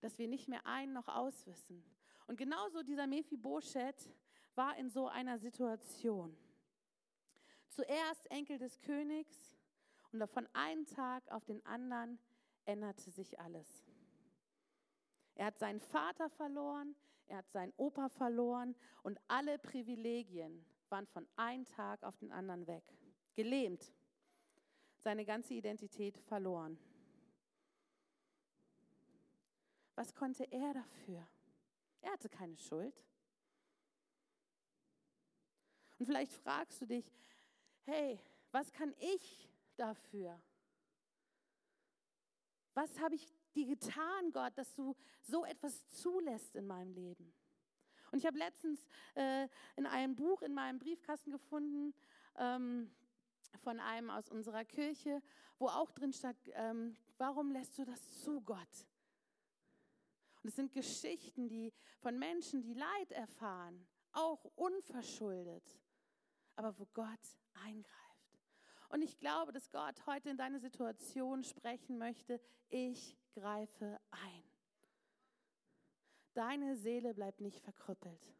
dass 0.01 0.17
wir 0.17 0.27
nicht 0.27 0.47
mehr 0.47 0.65
ein 0.65 0.93
noch 0.93 1.07
auswissen. 1.07 1.83
Und 2.27 2.37
genauso 2.37 2.83
dieser 2.83 3.07
Mephibosheth 3.07 4.09
war 4.55 4.77
in 4.77 4.89
so 4.89 5.07
einer 5.07 5.37
Situation. 5.39 6.37
Zuerst 7.69 8.29
Enkel 8.31 8.57
des 8.57 8.79
Königs 8.81 9.57
und 10.11 10.27
von 10.29 10.47
einem 10.53 10.85
Tag 10.85 11.29
auf 11.31 11.45
den 11.45 11.65
anderen 11.65 12.19
änderte 12.65 13.09
sich 13.11 13.39
alles. 13.39 13.85
Er 15.35 15.45
hat 15.45 15.59
seinen 15.59 15.79
Vater 15.79 16.29
verloren, 16.29 16.95
er 17.27 17.37
hat 17.37 17.49
seinen 17.51 17.73
Opa 17.77 18.09
verloren 18.09 18.75
und 19.03 19.19
alle 19.27 19.57
Privilegien 19.59 20.65
waren 20.89 21.07
von 21.07 21.27
einem 21.35 21.65
Tag 21.65 22.03
auf 22.03 22.17
den 22.17 22.31
anderen 22.31 22.67
weg. 22.67 22.83
Gelähmt. 23.35 23.93
seine 24.97 25.23
ganze 25.23 25.53
Identität 25.53 26.17
verloren. 26.17 26.77
Was 29.99 30.15
konnte 30.15 30.49
er 30.49 30.73
dafür? 30.73 31.27
Er 31.99 32.13
hatte 32.13 32.29
keine 32.29 32.55
Schuld. 32.55 32.95
Und 35.97 36.05
vielleicht 36.05 36.31
fragst 36.31 36.81
du 36.81 36.85
dich, 36.85 37.11
hey, 37.81 38.17
was 38.53 38.71
kann 38.71 38.95
ich 38.97 39.49
dafür? 39.75 40.41
Was 42.75 42.97
habe 43.01 43.15
ich 43.15 43.27
dir 43.53 43.65
getan, 43.65 44.31
Gott, 44.31 44.57
dass 44.57 44.73
du 44.73 44.95
so 45.19 45.43
etwas 45.43 45.85
zulässt 45.89 46.55
in 46.55 46.65
meinem 46.65 46.93
Leben? 46.93 47.33
Und 48.13 48.19
ich 48.19 48.25
habe 48.25 48.37
letztens 48.37 48.87
äh, 49.15 49.49
in 49.75 49.85
einem 49.85 50.15
Buch 50.15 50.43
in 50.43 50.53
meinem 50.53 50.79
Briefkasten 50.79 51.29
gefunden 51.29 51.93
ähm, 52.37 52.89
von 53.57 53.81
einem 53.81 54.11
aus 54.11 54.29
unserer 54.29 54.63
Kirche, 54.63 55.21
wo 55.57 55.67
auch 55.67 55.91
drin 55.91 56.13
stand, 56.13 56.37
ähm, 56.53 56.95
warum 57.17 57.51
lässt 57.51 57.77
du 57.77 57.83
das 57.83 58.21
zu, 58.21 58.39
Gott? 58.39 58.87
Und 60.41 60.49
es 60.49 60.55
sind 60.55 60.71
Geschichten, 60.71 61.47
die 61.47 61.73
von 61.99 62.17
Menschen, 62.17 62.61
die 62.61 62.73
Leid 62.73 63.11
erfahren, 63.11 63.87
auch 64.11 64.45
unverschuldet, 64.55 65.79
aber 66.55 66.77
wo 66.79 66.85
Gott 66.93 67.37
eingreift. 67.65 68.39
Und 68.89 69.01
ich 69.01 69.17
glaube, 69.17 69.51
dass 69.51 69.69
Gott 69.69 70.05
heute 70.07 70.29
in 70.29 70.37
deine 70.37 70.59
Situation 70.59 71.43
sprechen 71.43 71.97
möchte, 71.97 72.41
ich 72.69 73.17
greife 73.33 73.99
ein. 74.09 74.43
Deine 76.33 76.75
Seele 76.75 77.13
bleibt 77.13 77.41
nicht 77.41 77.59
verkrüppelt. 77.61 78.33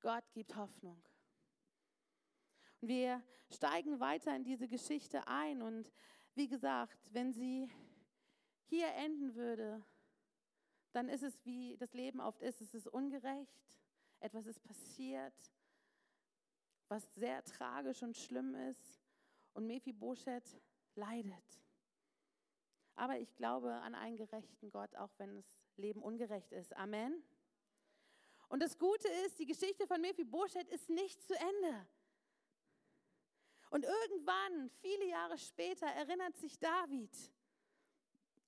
Gott 0.00 0.24
gibt 0.32 0.56
Hoffnung. 0.56 1.02
Und 2.80 2.88
wir 2.88 3.22
steigen 3.50 4.00
weiter 4.00 4.36
in 4.36 4.44
diese 4.44 4.68
Geschichte 4.68 5.26
ein. 5.26 5.62
Und 5.62 5.90
wie 6.34 6.48
gesagt, 6.48 6.98
wenn 7.12 7.32
sie 7.32 7.70
hier 8.66 8.88
enden 8.94 9.34
würde, 9.34 9.82
dann 10.94 11.08
ist 11.08 11.22
es, 11.22 11.44
wie 11.44 11.76
das 11.76 11.92
Leben 11.92 12.20
oft 12.20 12.40
ist, 12.42 12.60
es 12.60 12.74
ist 12.74 12.86
ungerecht, 12.86 13.78
etwas 14.20 14.46
ist 14.46 14.62
passiert, 14.62 15.34
was 16.88 17.14
sehr 17.14 17.44
tragisch 17.44 18.02
und 18.02 18.16
schlimm 18.16 18.54
ist 18.54 19.00
und 19.54 19.66
Mephibosheth 19.66 20.60
leidet. 20.94 21.60
Aber 22.96 23.18
ich 23.18 23.34
glaube 23.34 23.72
an 23.72 23.94
einen 23.94 24.16
gerechten 24.16 24.70
Gott, 24.70 24.94
auch 24.94 25.10
wenn 25.18 25.34
das 25.34 25.60
Leben 25.76 26.00
ungerecht 26.00 26.52
ist. 26.52 26.74
Amen. 26.76 27.24
Und 28.48 28.62
das 28.62 28.78
Gute 28.78 29.08
ist, 29.26 29.38
die 29.38 29.46
Geschichte 29.46 29.86
von 29.86 30.00
Mephibosheth 30.00 30.68
ist 30.68 30.88
nicht 30.90 31.20
zu 31.22 31.34
Ende. 31.34 31.86
Und 33.70 33.84
irgendwann, 33.84 34.70
viele 34.80 35.08
Jahre 35.08 35.38
später, 35.38 35.86
erinnert 35.86 36.36
sich 36.36 36.56
David. 36.60 37.10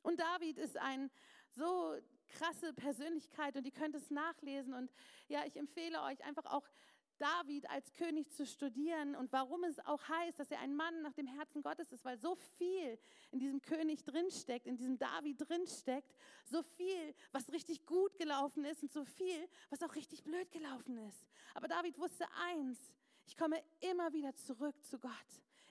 Und 0.03 0.21
David 0.21 0.59
ist 0.59 0.76
ein 0.76 1.11
so 1.50 1.97
krasse 2.28 2.73
Persönlichkeit 2.73 3.56
und 3.56 3.64
ihr 3.64 3.73
könnt 3.73 3.95
es 3.95 4.11
nachlesen. 4.11 4.75
Und 4.75 4.92
ja, 5.28 5.45
ich 5.45 5.56
empfehle 5.56 6.02
euch 6.02 6.23
einfach 6.25 6.47
auch 6.47 6.64
David 7.18 7.68
als 7.71 7.92
König 7.95 8.30
zu 8.33 8.45
studieren 8.45 9.16
und 9.16 9.33
warum 9.33 9.64
es 9.64 9.78
auch 9.87 10.06
heißt, 10.09 10.38
dass 10.38 10.50
er 10.50 10.61
ein 10.61 10.75
Mann 10.75 11.02
nach 11.02 11.14
dem 11.14 11.26
Herzen 11.26 11.62
Gottes 11.62 11.90
ist, 11.92 12.04
weil 12.04 12.18
so 12.18 12.35
viel 12.59 12.99
in 13.30 13.38
diesem 13.38 13.62
König 13.62 14.04
drinsteckt, 14.04 14.66
in 14.66 14.76
diesem 14.76 14.99
David 14.99 15.49
drinsteckt, 15.49 16.14
so 16.45 16.62
viel, 16.62 17.14
was 17.33 17.50
richtig 17.52 17.87
gut 17.87 18.16
gelaufen 18.18 18.64
ist 18.64 18.83
und 18.83 18.92
so 18.92 19.04
viel, 19.04 19.49
was 19.71 19.83
auch 19.83 19.95
richtig 19.95 20.25
blöd 20.25 20.50
gelaufen 20.52 20.99
ist. 20.99 21.26
Aber 21.54 21.68
David 21.68 21.99
wusste 21.99 22.26
eins, 22.49 22.78
ich 23.26 23.37
komme 23.37 23.62
immer 23.80 24.12
wieder 24.12 24.35
zurück 24.37 24.76
zu 24.85 24.99
Gott. 24.99 25.12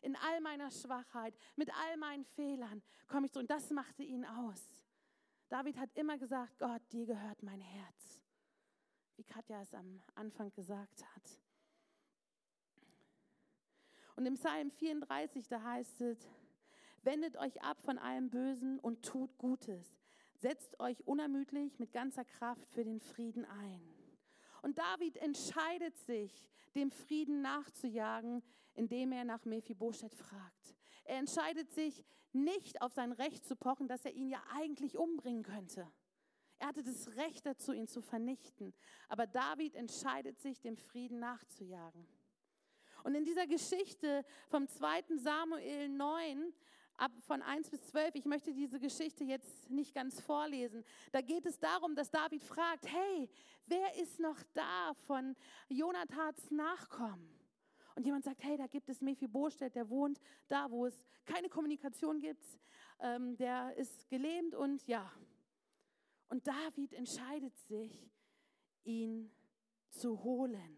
In 0.02 0.16
all 0.16 0.42
meiner 0.42 0.72
Schwachheit, 0.72 1.36
mit 1.56 1.70
all 1.74 1.98
meinen 1.98 2.26
Fehlern 2.26 2.84
komme 3.08 3.28
ich 3.28 3.32
zurück. 3.32 3.44
Und 3.44 3.52
das 3.52 3.70
machte 3.70 4.04
ihn 4.04 4.26
aus. 4.26 4.85
David 5.50 5.78
hat 5.78 5.90
immer 5.96 6.18
gesagt, 6.18 6.58
Gott, 6.58 6.82
dir 6.92 7.06
gehört 7.06 7.44
mein 7.44 7.62
Herz. 7.62 8.22
Wie 9.16 9.24
Katja 9.24 9.62
es 9.62 9.74
am 9.74 10.02
Anfang 10.16 10.52
gesagt 10.54 11.06
hat. 11.06 11.40
Und 14.16 14.26
im 14.26 14.36
Psalm 14.36 14.72
34, 14.72 15.48
da 15.48 15.62
heißt 15.62 16.02
es, 16.02 16.28
wendet 17.04 17.38
euch 17.38 17.62
ab 17.62 17.82
von 17.82 17.98
allem 17.98 18.30
Bösen 18.30 18.80
und 18.80 19.04
tut 19.04 19.38
Gutes. 19.38 19.98
Setzt 20.36 20.80
euch 20.80 21.06
unermüdlich 21.08 21.80
mit 21.80 21.94
ganzer 21.94 22.26
Kraft 22.26 22.70
für 22.72 22.84
den 22.84 23.00
Frieden 23.00 23.46
ein. 23.46 23.82
Und 24.62 24.78
David 24.78 25.18
entscheidet 25.18 25.98
sich, 26.00 26.50
dem 26.76 26.92
Frieden 26.92 27.42
nachzujagen, 27.42 28.44
indem 28.74 29.12
er 29.12 29.24
nach 29.24 29.46
Mephibosheth 29.46 30.16
fragt. 30.16 30.76
Er 31.06 31.18
entscheidet 31.18 31.72
sich 31.72 32.04
nicht 32.34 32.82
auf 32.82 32.94
sein 32.94 33.12
Recht 33.12 33.46
zu 33.46 33.56
pochen, 33.56 33.88
dass 33.88 34.06
er 34.06 34.14
ihn 34.14 34.28
ja 34.28 34.44
eigentlich 34.54 34.98
umbringen 34.98 35.44
könnte. 35.44 35.90
Er 36.60 36.68
hatte 36.68 36.84
das 36.84 37.16
Recht 37.16 37.46
dazu, 37.46 37.74
ihn 37.74 37.88
zu 37.88 38.02
vernichten. 38.02 38.74
Aber 39.08 39.28
David 39.28 39.76
entscheidet 39.76 40.40
sich, 40.40 40.60
dem 40.62 40.78
Frieden 40.78 41.20
nachzujagen. 41.20 42.08
Und 43.04 43.16
in 43.16 43.24
dieser 43.24 43.46
Geschichte 43.46 44.26
vom 44.48 44.68
2. 44.68 45.18
Samuel 45.18 45.90
9, 45.90 46.54
ab 46.98 47.12
von 47.22 47.42
1 47.42 47.70
bis 47.70 47.86
12, 47.88 48.16
ich 48.16 48.26
möchte 48.26 48.54
diese 48.54 48.80
Geschichte 48.80 49.24
jetzt 49.24 49.70
nicht 49.70 49.94
ganz 49.94 50.20
vorlesen. 50.22 50.84
Da 51.12 51.22
geht 51.22 51.46
es 51.46 51.60
darum, 51.60 51.96
dass 51.96 52.10
David 52.10 52.44
fragt, 52.44 52.88
hey, 52.88 53.30
wer 53.68 53.96
ist 53.96 54.20
noch 54.20 54.42
da 54.54 54.94
von 55.06 55.36
Jonathans 55.70 56.50
Nachkommen? 56.52 57.35
Und 57.96 58.06
jemand 58.06 58.26
sagt, 58.26 58.44
hey, 58.44 58.58
da 58.58 58.68
gibt 58.68 58.90
es 58.90 59.02
Mephibosheth, 59.02 59.74
der 59.76 59.90
wohnt 59.90 60.20
da, 60.48 60.70
wo 60.70 60.86
es 60.86 61.06
keine 61.26 61.50
Kommunikation 61.50 62.20
gibt, 62.20 62.46
ähm, 63.00 63.38
der 63.38 63.76
ist 63.78 64.08
gelähmt 64.10 64.54
und 64.54 64.86
ja. 64.86 65.10
Und 66.28 66.46
David 66.46 66.94
entscheidet 66.94 67.58
sich, 67.58 68.12
ihn 68.84 69.32
zu 69.90 70.24
holen. 70.24 70.78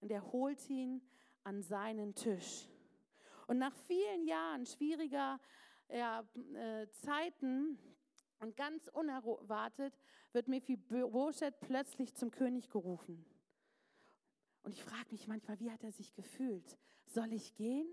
Und 0.00 0.12
er 0.12 0.32
holt 0.32 0.68
ihn 0.70 1.02
an 1.42 1.62
seinen 1.62 2.14
Tisch. 2.14 2.68
Und 3.46 3.58
nach 3.58 3.74
vielen 3.74 4.26
Jahren 4.26 4.66
schwieriger 4.66 5.40
ja, 5.88 6.24
äh, 6.54 6.86
Zeiten 6.90 7.78
und 8.40 8.56
ganz 8.56 8.88
unerwartet 8.88 9.98
wird 10.32 10.48
Mephibosheth 10.48 11.58
plötzlich 11.60 12.14
zum 12.14 12.30
König 12.30 12.68
gerufen. 12.70 13.24
Und 14.68 14.74
ich 14.74 14.84
frage 14.84 15.10
mich 15.12 15.26
manchmal, 15.26 15.58
wie 15.60 15.70
hat 15.70 15.82
er 15.82 15.92
sich 15.92 16.12
gefühlt? 16.12 16.78
Soll 17.06 17.32
ich 17.32 17.54
gehen? 17.54 17.88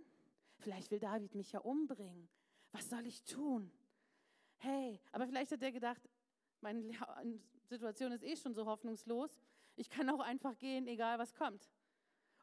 Vielleicht 0.57 0.91
will 0.91 0.99
David 0.99 1.33
mich 1.33 1.53
ja 1.53 1.61
umbringen. 1.61 2.27
Was 2.73 2.89
soll 2.89 3.05
ich 3.05 3.23
tun? 3.23 3.71
Hey, 4.57 4.99
aber 5.13 5.25
vielleicht 5.25 5.53
hat 5.53 5.63
er 5.63 5.71
gedacht, 5.71 6.01
meine 6.59 6.91
Situation 7.69 8.11
ist 8.11 8.25
eh 8.25 8.35
schon 8.35 8.53
so 8.53 8.65
hoffnungslos. 8.65 9.39
Ich 9.77 9.89
kann 9.89 10.09
auch 10.09 10.19
einfach 10.19 10.57
gehen, 10.57 10.85
egal 10.89 11.17
was 11.17 11.33
kommt. 11.33 11.71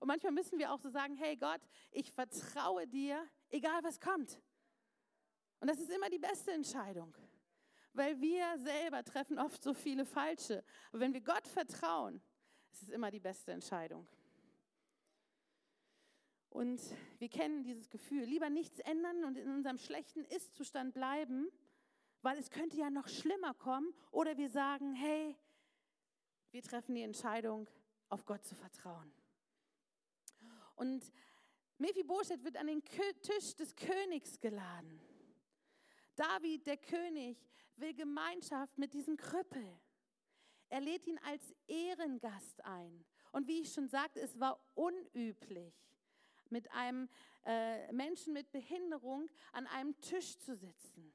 Und 0.01 0.09
manchmal 0.09 0.33
müssen 0.33 0.59
wir 0.59 0.73
auch 0.73 0.81
so 0.81 0.89
sagen, 0.89 1.15
hey 1.15 1.37
Gott, 1.37 1.61
ich 1.91 2.11
vertraue 2.11 2.87
dir, 2.87 3.23
egal 3.51 3.85
was 3.85 4.01
kommt. 4.01 4.41
Und 5.61 5.69
das 5.69 5.79
ist 5.79 5.91
immer 5.91 6.09
die 6.09 6.19
beste 6.19 6.53
Entscheidung, 6.53 7.15
weil 7.93 8.19
wir 8.19 8.59
selber 8.61 9.05
treffen 9.05 9.39
oft 9.39 9.63
so 9.63 9.75
viele 9.75 10.07
falsche. 10.07 10.65
Aber 10.89 11.01
wenn 11.01 11.13
wir 11.13 11.21
Gott 11.21 11.47
vertrauen, 11.47 12.23
ist 12.71 12.85
es 12.85 12.89
immer 12.89 13.11
die 13.11 13.21
beste 13.21 13.53
Entscheidung. 13.53 14.09
Und 16.53 16.83
wir 17.19 17.31
kennen 17.31 17.65
dieses 17.65 17.89
Gefühl, 17.89 18.25
lieber 18.25 18.51
nichts 18.51 18.79
ändern 18.81 19.25
und 19.25 19.39
in 19.39 19.49
unserem 19.49 19.79
schlechten 19.79 20.23
Ist-Zustand 20.27 20.93
bleiben, 20.93 21.51
weil 22.21 22.37
es 22.37 22.51
könnte 22.51 22.77
ja 22.77 22.91
noch 22.91 23.09
schlimmer 23.09 23.55
kommen. 23.55 23.95
Oder 24.11 24.37
wir 24.37 24.51
sagen, 24.51 24.93
hey, 24.93 25.35
wir 26.51 26.63
treffen 26.63 26.95
die 26.95 27.01
Entscheidung, 27.01 27.71
auf 28.11 28.27
Gott 28.27 28.45
zu 28.45 28.55
vertrauen. 28.55 29.11
Und 30.77 31.11
Mephibosheth 31.79 32.45
wird 32.45 32.59
an 32.59 32.67
den 32.67 32.85
Tisch 32.85 33.57
des 33.57 33.75
Königs 33.75 34.39
geladen. 34.39 35.01
David, 36.17 36.67
der 36.67 36.77
König, 36.77 37.39
will 37.77 37.95
Gemeinschaft 37.95 38.77
mit 38.77 38.93
diesem 38.93 39.17
Krüppel. 39.17 39.81
Er 40.69 40.83
lädt 40.83 41.07
ihn 41.07 41.19
als 41.25 41.55
Ehrengast 41.67 42.63
ein. 42.63 43.07
Und 43.31 43.49
wie 43.49 43.63
ich 43.63 43.73
schon 43.73 43.89
sagte, 43.89 44.21
es 44.21 44.39
war 44.39 44.63
unüblich 44.75 45.92
mit 46.53 46.71
einem 46.71 47.09
äh, 47.45 47.91
Menschen 47.93 48.33
mit 48.33 48.53
Behinderung 48.53 49.29
an 49.53 49.67
einem 49.67 49.99
Tisch 50.01 50.39
zu 50.39 50.55
sitzen. 50.55 51.13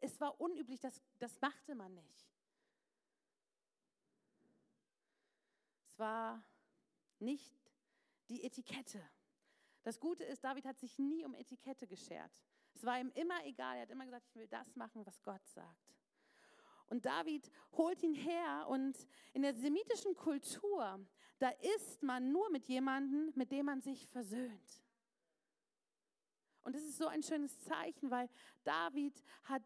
Es 0.00 0.20
war 0.20 0.40
unüblich, 0.40 0.80
das, 0.80 1.00
das 1.18 1.40
machte 1.40 1.74
man 1.74 1.94
nicht. 1.94 2.26
Es 5.86 5.98
war 5.98 6.42
nicht 7.20 7.54
die 8.28 8.42
Etikette. 8.42 9.00
Das 9.84 10.00
Gute 10.00 10.24
ist, 10.24 10.42
David 10.42 10.64
hat 10.64 10.78
sich 10.78 10.98
nie 10.98 11.24
um 11.24 11.34
Etikette 11.34 11.86
geschert. 11.86 12.32
Es 12.74 12.84
war 12.84 12.98
ihm 12.98 13.12
immer 13.14 13.44
egal. 13.44 13.76
Er 13.76 13.82
hat 13.82 13.90
immer 13.90 14.04
gesagt, 14.04 14.26
ich 14.26 14.34
will 14.34 14.48
das 14.48 14.74
machen, 14.74 15.06
was 15.06 15.22
Gott 15.22 15.46
sagt. 15.46 15.94
Und 16.86 17.06
David 17.06 17.50
holt 17.72 18.02
ihn 18.02 18.14
her 18.14 18.66
und 18.68 18.96
in 19.32 19.42
der 19.42 19.54
semitischen 19.54 20.14
Kultur, 20.14 21.00
da 21.44 21.50
ist 21.76 22.02
man 22.02 22.32
nur 22.32 22.48
mit 22.48 22.66
jemandem, 22.68 23.30
mit 23.34 23.52
dem 23.52 23.66
man 23.66 23.82
sich 23.82 24.08
versöhnt. 24.08 24.82
Und 26.62 26.74
das 26.74 26.82
ist 26.84 26.96
so 26.96 27.06
ein 27.06 27.22
schönes 27.22 27.60
Zeichen, 27.60 28.10
weil 28.10 28.30
David 28.62 29.22
hat 29.42 29.62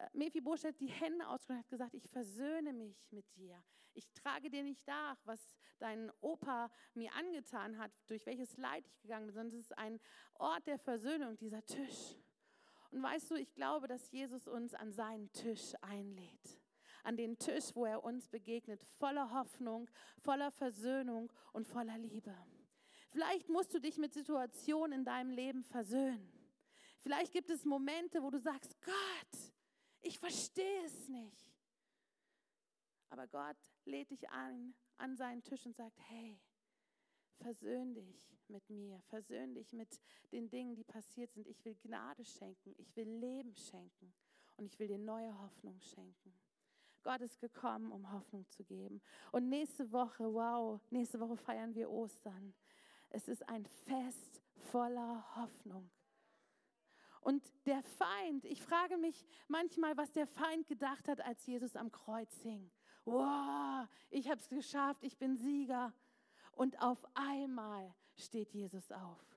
äh, 0.00 0.08
Mephibosheth 0.14 0.80
die 0.80 0.88
Hände 0.88 1.24
ausgestreckt 1.28 1.72
und 1.72 1.80
hat 1.80 1.92
gesagt, 1.92 1.94
ich 1.94 2.10
versöhne 2.10 2.72
mich 2.72 3.12
mit 3.12 3.24
dir. 3.36 3.62
Ich 3.94 4.10
trage 4.10 4.50
dir 4.50 4.64
nicht 4.64 4.84
nach, 4.88 5.16
was 5.24 5.38
dein 5.78 6.10
Opa 6.20 6.72
mir 6.94 7.14
angetan 7.14 7.78
hat, 7.78 7.92
durch 8.08 8.26
welches 8.26 8.56
Leid 8.56 8.84
ich 8.88 9.00
gegangen 9.02 9.26
bin, 9.26 9.34
sondern 9.34 9.60
es 9.60 9.66
ist 9.66 9.78
ein 9.78 10.00
Ort 10.34 10.66
der 10.66 10.80
Versöhnung, 10.80 11.36
dieser 11.36 11.64
Tisch. 11.64 12.16
Und 12.90 13.00
weißt 13.00 13.30
du, 13.30 13.36
ich 13.36 13.54
glaube, 13.54 13.86
dass 13.86 14.10
Jesus 14.10 14.48
uns 14.48 14.74
an 14.74 14.90
seinen 14.90 15.30
Tisch 15.30 15.72
einlädt. 15.82 16.61
An 17.02 17.16
den 17.16 17.38
Tisch, 17.38 17.74
wo 17.74 17.84
er 17.84 18.04
uns 18.04 18.28
begegnet, 18.28 18.84
voller 18.98 19.32
Hoffnung, 19.32 19.90
voller 20.18 20.50
Versöhnung 20.50 21.32
und 21.52 21.66
voller 21.66 21.98
Liebe. 21.98 22.36
Vielleicht 23.08 23.48
musst 23.48 23.74
du 23.74 23.80
dich 23.80 23.98
mit 23.98 24.14
Situationen 24.14 25.00
in 25.00 25.04
deinem 25.04 25.30
Leben 25.30 25.64
versöhnen. 25.64 26.32
Vielleicht 27.00 27.32
gibt 27.32 27.50
es 27.50 27.64
Momente, 27.64 28.22
wo 28.22 28.30
du 28.30 28.38
sagst, 28.38 28.80
Gott, 28.80 29.52
ich 30.00 30.18
verstehe 30.18 30.84
es 30.84 31.08
nicht. 31.08 31.52
Aber 33.10 33.26
Gott 33.26 33.56
lädt 33.84 34.10
dich 34.10 34.28
ein 34.30 34.74
an 34.96 35.16
seinen 35.16 35.42
Tisch 35.42 35.66
und 35.66 35.74
sagt, 35.74 35.98
hey, 36.08 36.40
versöhn 37.38 37.94
dich 37.94 38.32
mit 38.48 38.70
mir, 38.70 39.00
versöhn 39.02 39.54
dich 39.54 39.72
mit 39.72 40.00
den 40.30 40.48
Dingen, 40.48 40.74
die 40.74 40.84
passiert 40.84 41.32
sind. 41.32 41.46
Ich 41.46 41.64
will 41.64 41.74
Gnade 41.82 42.24
schenken, 42.24 42.74
ich 42.78 42.94
will 42.96 43.08
Leben 43.08 43.54
schenken 43.56 44.14
und 44.56 44.66
ich 44.66 44.78
will 44.78 44.88
dir 44.88 44.98
neue 44.98 45.36
Hoffnung 45.40 45.80
schenken. 45.80 46.32
Gott 47.02 47.20
ist 47.20 47.40
gekommen, 47.40 47.90
um 47.92 48.10
Hoffnung 48.12 48.48
zu 48.48 48.64
geben. 48.64 49.00
Und 49.30 49.48
nächste 49.48 49.90
Woche, 49.92 50.32
wow, 50.32 50.80
nächste 50.90 51.20
Woche 51.20 51.36
feiern 51.36 51.74
wir 51.74 51.90
Ostern. 51.90 52.54
Es 53.10 53.28
ist 53.28 53.48
ein 53.48 53.66
Fest 53.66 54.42
voller 54.70 55.24
Hoffnung. 55.36 55.90
Und 57.20 57.42
der 57.66 57.82
Feind, 57.82 58.44
ich 58.44 58.62
frage 58.62 58.96
mich 58.96 59.24
manchmal, 59.46 59.96
was 59.96 60.10
der 60.12 60.26
Feind 60.26 60.66
gedacht 60.66 61.08
hat, 61.08 61.20
als 61.20 61.46
Jesus 61.46 61.76
am 61.76 61.92
Kreuz 61.92 62.34
hing. 62.42 62.70
Wow, 63.04 63.86
ich 64.10 64.28
habe 64.28 64.40
es 64.40 64.48
geschafft, 64.48 65.04
ich 65.04 65.18
bin 65.18 65.36
Sieger. 65.36 65.92
Und 66.52 66.80
auf 66.80 66.98
einmal 67.14 67.94
steht 68.16 68.52
Jesus 68.52 68.90
auf. 68.90 69.31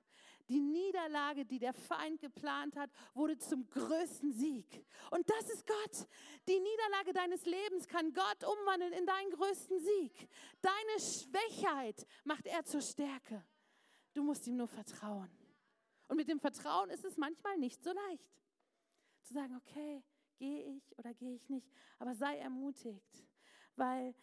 Die 0.48 0.60
Niederlage, 0.60 1.44
die 1.44 1.58
der 1.58 1.72
Feind 1.72 2.20
geplant 2.20 2.76
hat, 2.76 2.90
wurde 3.14 3.36
zum 3.38 3.68
größten 3.68 4.32
Sieg. 4.32 4.86
Und 5.10 5.28
das 5.28 5.50
ist 5.50 5.66
Gott. 5.66 6.08
Die 6.48 6.60
Niederlage 6.60 7.12
deines 7.12 7.44
Lebens 7.44 7.88
kann 7.88 8.12
Gott 8.12 8.44
umwandeln 8.44 8.92
in 8.92 9.06
deinen 9.06 9.30
größten 9.30 9.80
Sieg. 9.80 10.28
Deine 10.60 11.00
Schwächheit 11.00 12.06
macht 12.24 12.46
er 12.46 12.64
zur 12.64 12.80
Stärke. 12.80 13.44
Du 14.14 14.22
musst 14.22 14.46
ihm 14.46 14.56
nur 14.56 14.68
vertrauen. 14.68 15.30
Und 16.08 16.16
mit 16.16 16.28
dem 16.28 16.38
Vertrauen 16.38 16.90
ist 16.90 17.04
es 17.04 17.16
manchmal 17.16 17.58
nicht 17.58 17.82
so 17.82 17.92
leicht. 17.92 18.42
Zu 19.22 19.34
sagen, 19.34 19.56
okay, 19.56 20.04
gehe 20.36 20.62
ich 20.76 20.96
oder 20.98 21.12
gehe 21.14 21.34
ich 21.34 21.48
nicht. 21.48 21.68
Aber 21.98 22.14
sei 22.14 22.38
ermutigt, 22.38 23.26
weil 23.74 24.14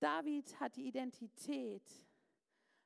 David 0.00 0.58
hat 0.58 0.74
die 0.76 0.88
Identität 0.88 1.88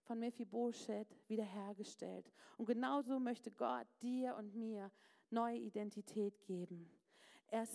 von 0.08 0.18
Mephibosheth 0.18 1.14
wiederhergestellt. 1.28 2.32
Und 2.56 2.64
genauso 2.64 3.20
möchte 3.20 3.50
Gott 3.50 3.86
dir 4.00 4.34
und 4.36 4.54
mir 4.54 4.90
neue 5.30 5.58
Identität 5.58 6.42
geben. 6.46 6.90
Er, 7.48 7.68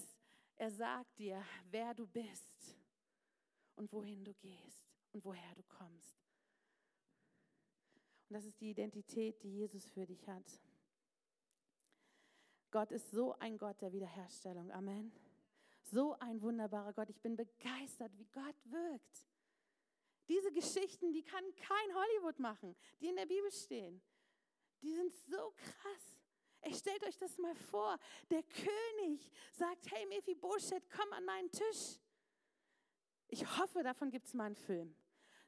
er 0.55 0.71
sagt 0.71 1.19
dir, 1.19 1.41
wer 1.69 1.93
du 1.93 2.07
bist 2.07 2.75
und 3.75 3.93
wohin 3.93 4.25
du 4.25 4.33
gehst 4.33 4.83
und 5.11 5.23
woher 5.23 5.53
du 5.55 5.61
kommst. 5.63 6.17
Und 8.27 8.33
das 8.33 8.45
ist 8.45 8.59
die 8.59 8.71
Identität, 8.71 9.41
die 9.43 9.53
Jesus 9.53 9.87
für 9.91 10.07
dich 10.07 10.27
hat. 10.27 10.59
Gott 12.71 12.91
ist 12.91 13.11
so 13.11 13.37
ein 13.37 13.59
Gott 13.59 13.79
der 13.79 13.93
Wiederherstellung. 13.93 14.71
Amen. 14.71 15.11
So 15.83 16.17
ein 16.19 16.41
wunderbarer 16.41 16.93
Gott. 16.93 17.11
Ich 17.11 17.21
bin 17.21 17.35
begeistert, 17.35 18.17
wie 18.17 18.25
Gott 18.33 18.55
wirkt. 18.65 19.27
Diese 20.27 20.51
Geschichten, 20.51 21.11
die 21.11 21.23
kann 21.23 21.43
kein 21.55 21.95
Hollywood 21.95 22.39
machen, 22.39 22.75
die 22.99 23.07
in 23.07 23.15
der 23.15 23.25
Bibel 23.25 23.51
stehen. 23.51 24.01
Die 24.81 24.93
sind 24.93 25.13
so 25.29 25.53
krass. 25.57 26.17
Ey, 26.61 26.73
stellt 26.73 27.03
euch 27.03 27.17
das 27.17 27.37
mal 27.37 27.55
vor. 27.55 27.97
Der 28.29 28.43
König 28.43 29.29
sagt, 29.51 29.91
hey 29.91 30.05
Mephibosheth, 30.05 30.89
komm 30.89 31.11
an 31.11 31.25
meinen 31.25 31.51
Tisch. 31.51 31.99
Ich 33.27 33.45
hoffe, 33.57 33.83
davon 33.83 34.09
gibt 34.11 34.27
es 34.27 34.33
mal 34.33 34.45
einen 34.45 34.55
Film. 34.55 34.95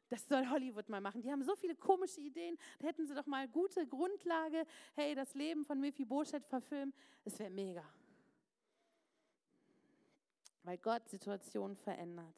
Das 0.10 0.28
soll 0.28 0.50
Hollywood 0.50 0.90
mal 0.90 1.02
machen. 1.02 1.22
Die 1.22 1.32
haben 1.32 1.44
so 1.44 1.56
viele 1.56 1.76
komische 1.76 2.22
Ideen. 2.22 2.58
Da 2.80 2.88
hätten 2.88 3.08
sie 3.08 3.16
doch 3.16 3.26
mal 3.26 3.48
gute 3.48 3.88
Grundlage. 3.88 4.66
Hey, 4.94 5.16
das 5.16 5.34
Leben 5.34 5.66
von 5.66 5.80
Mephibosheth 5.80 6.46
verfilmen. 6.46 6.94
Das 7.24 7.40
wäre 7.40 7.50
mega. 7.50 7.84
Weil 10.64 10.78
Gott 10.78 11.08
Situationen 11.10 11.76
verändert. 11.76 12.36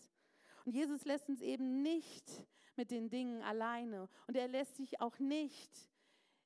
Und 0.67 0.73
Jesus 0.73 1.05
lässt 1.05 1.29
uns 1.29 1.39
eben 1.39 1.81
nicht 1.81 2.45
mit 2.75 2.91
den 2.91 3.09
Dingen 3.09 3.41
alleine. 3.41 4.09
Und 4.27 4.35
er 4.35 4.49
lässt 4.49 4.75
sich 4.75 4.99
auch 4.99 5.17
nicht 5.17 5.71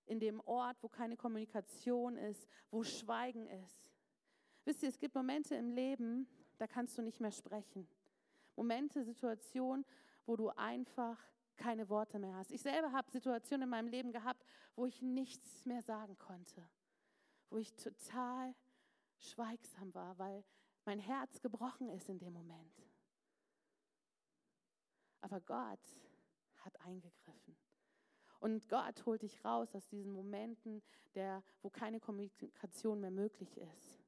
in 0.06 0.20
dem 0.20 0.40
Ort, 0.42 0.78
wo 0.84 0.90
keine 0.90 1.18
Kommunikation 1.18 2.18
ist, 2.18 2.48
wo 2.70 2.84
Schweigen 2.84 3.48
ist. 3.48 3.90
Wisst 4.64 4.84
ihr, 4.84 4.90
es 4.90 5.00
gibt 5.00 5.16
Momente 5.16 5.56
im 5.56 5.72
Leben, 5.72 6.28
da 6.60 6.68
kannst 6.68 7.00
du 7.00 7.02
nicht 7.02 7.20
mehr 7.20 7.32
sprechen. 7.32 7.88
Momente, 8.56 9.04
Situationen, 9.04 9.88
wo 10.28 10.36
du 10.36 10.50
einfach 10.50 11.18
keine 11.58 11.90
Worte 11.90 12.20
mehr 12.20 12.36
hast. 12.36 12.52
Ich 12.52 12.62
selber 12.62 12.92
habe 12.92 13.10
Situationen 13.10 13.64
in 13.64 13.70
meinem 13.70 13.88
Leben 13.88 14.12
gehabt, 14.12 14.46
wo 14.76 14.86
ich 14.86 15.02
nichts 15.02 15.66
mehr 15.66 15.82
sagen 15.82 16.16
konnte, 16.20 16.70
wo 17.50 17.58
ich 17.58 17.74
total 17.74 18.54
schweigsam 19.18 19.96
war, 19.96 20.20
weil 20.20 20.44
mein 20.86 21.00
Herz 21.00 21.42
gebrochen 21.42 21.90
ist 21.90 22.08
in 22.08 22.20
dem 22.20 22.34
Moment. 22.34 22.90
Aber 25.22 25.40
Gott 25.40 25.80
hat 26.58 26.80
eingegriffen. 26.82 27.56
Und 28.40 28.68
Gott 28.70 29.06
holt 29.06 29.22
dich 29.22 29.46
raus 29.46 29.76
aus 29.76 29.88
diesen 29.88 30.12
Momenten, 30.12 30.82
der, 31.14 31.44
wo 31.62 31.70
keine 31.70 32.00
Kommunikation 32.00 33.00
mehr 33.00 33.12
möglich 33.12 33.56
ist. 33.58 34.00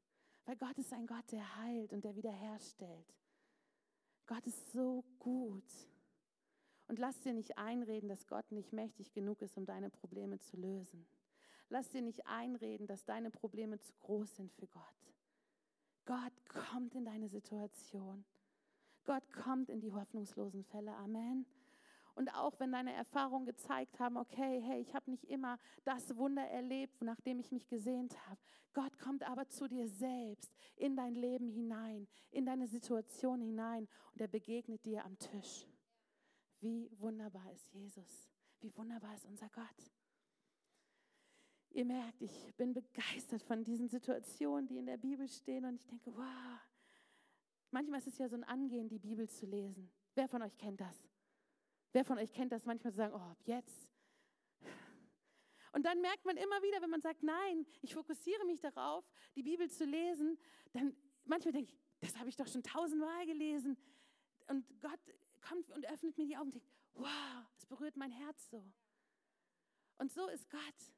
Weil 0.45 0.56
Gott 0.58 0.78
ist 0.78 0.91
ein 0.91 1.06
Gott, 1.06 1.32
der 1.32 1.58
heilt 1.58 1.93
und 1.93 2.04
der 2.04 2.15
wiederherstellt. 2.15 3.15
Gott 4.26 4.45
ist 4.47 4.71
so 4.71 5.04
gut. 5.19 5.69
Und 6.88 6.99
lass 6.99 7.19
dir 7.21 7.34
nicht 7.34 7.58
einreden, 7.58 8.10
dass 8.10 8.28
Gott 8.28 8.52
nicht 8.52 8.73
mächtig 8.73 9.13
genug 9.13 9.41
ist, 9.41 9.58
um 9.58 9.65
deine 9.65 9.89
Probleme 9.89 10.39
zu 10.39 10.58
lösen. 10.58 11.06
Lass 11.69 11.89
dir 11.89 12.02
nicht 12.02 12.26
einreden, 12.28 12.88
dass 12.88 13.06
deine 13.06 13.32
Probleme 13.32 13.80
zu 13.80 13.93
groß 14.02 14.36
sind 14.36 14.52
für 14.52 14.67
Gott. 14.67 14.84
Gott 16.06 16.34
kommt 16.47 16.95
in 16.95 17.06
deine 17.06 17.30
Situation. 17.30 18.26
Gott 19.05 19.31
kommt 19.31 19.69
in 19.69 19.81
die 19.81 19.91
hoffnungslosen 19.91 20.63
Fälle. 20.63 20.95
Amen. 20.95 21.45
Und 22.15 22.29
auch 22.35 22.59
wenn 22.59 22.71
deine 22.71 22.93
Erfahrungen 22.93 23.45
gezeigt 23.45 23.99
haben, 23.99 24.17
okay, 24.17 24.61
hey, 24.61 24.79
ich 24.79 24.93
habe 24.93 25.09
nicht 25.09 25.23
immer 25.25 25.57
das 25.83 26.15
Wunder 26.15 26.43
erlebt, 26.43 27.01
nachdem 27.01 27.39
ich 27.39 27.51
mich 27.51 27.67
gesehnt 27.67 28.15
habe. 28.27 28.39
Gott 28.73 28.97
kommt 28.99 29.27
aber 29.27 29.47
zu 29.49 29.67
dir 29.67 29.87
selbst, 29.87 30.51
in 30.75 30.95
dein 30.95 31.15
Leben 31.15 31.47
hinein, 31.47 32.07
in 32.31 32.45
deine 32.45 32.67
Situation 32.67 33.41
hinein 33.41 33.87
und 34.13 34.21
er 34.21 34.27
begegnet 34.27 34.85
dir 34.85 35.03
am 35.05 35.17
Tisch. 35.17 35.67
Wie 36.59 36.89
wunderbar 36.99 37.51
ist 37.51 37.71
Jesus. 37.73 38.29
Wie 38.61 38.75
wunderbar 38.77 39.13
ist 39.15 39.25
unser 39.25 39.49
Gott. 39.49 39.91
Ihr 41.71 41.85
merkt, 41.85 42.21
ich 42.21 42.55
bin 42.55 42.73
begeistert 42.73 43.41
von 43.41 43.63
diesen 43.63 43.89
Situationen, 43.89 44.67
die 44.67 44.77
in 44.77 44.85
der 44.85 44.97
Bibel 44.97 45.27
stehen 45.27 45.65
und 45.65 45.75
ich 45.75 45.85
denke, 45.87 46.15
wow. 46.15 46.59
Manchmal 47.73 47.97
ist 47.97 48.07
es 48.07 48.19
ja 48.19 48.29
so 48.29 48.36
ein 48.36 48.43
Angehen, 48.43 48.88
die 48.88 48.99
Bibel 48.99 49.27
zu 49.27 49.47
lesen. 49.47 49.89
Wer 50.13 50.27
von 50.27 50.43
euch 50.43 50.55
kennt 50.57 50.79
das? 50.79 51.09
Wer 51.91 52.05
von 52.05 52.19
euch 52.19 52.31
kennt 52.31 52.51
das 52.51 52.67
manchmal 52.67 52.93
zu 52.93 52.97
sagen, 52.97 53.15
oh, 53.15 53.36
jetzt? 53.45 53.89
Und 55.71 55.83
dann 55.83 55.99
merkt 55.99 56.23
man 56.23 56.38
immer 56.38 56.62
wieder, 56.62 56.83
wenn 56.83 56.91
man 56.91 57.01
sagt, 57.01 57.23
nein, 57.23 57.65
ich 57.81 57.95
fokussiere 57.95 58.45
mich 58.45 58.62
darauf, 58.62 59.03
die 59.36 59.41
Bibel 59.41 59.71
zu 59.71 59.86
lesen, 59.86 60.38
dann 60.73 60.95
manchmal 61.25 61.51
denke 61.51 61.71
ich, 61.71 61.79
das 61.99 62.15
habe 62.19 62.29
ich 62.29 62.36
doch 62.36 62.47
schon 62.47 62.62
tausendmal 62.62 63.25
gelesen. 63.25 63.75
Und 64.47 64.67
Gott 64.79 64.99
kommt 65.41 65.71
und 65.71 65.88
öffnet 65.88 66.15
mir 66.15 66.27
die 66.27 66.38
Augen 66.38 66.49
und 66.49 66.53
denkt, 66.53 66.69
wow, 66.93 67.43
es 67.57 67.65
berührt 67.65 67.97
mein 67.97 68.12
Herz 68.12 68.51
so. 68.51 68.63
Und 69.97 70.12
so 70.12 70.27
ist 70.27 70.47
Gott. 70.51 70.93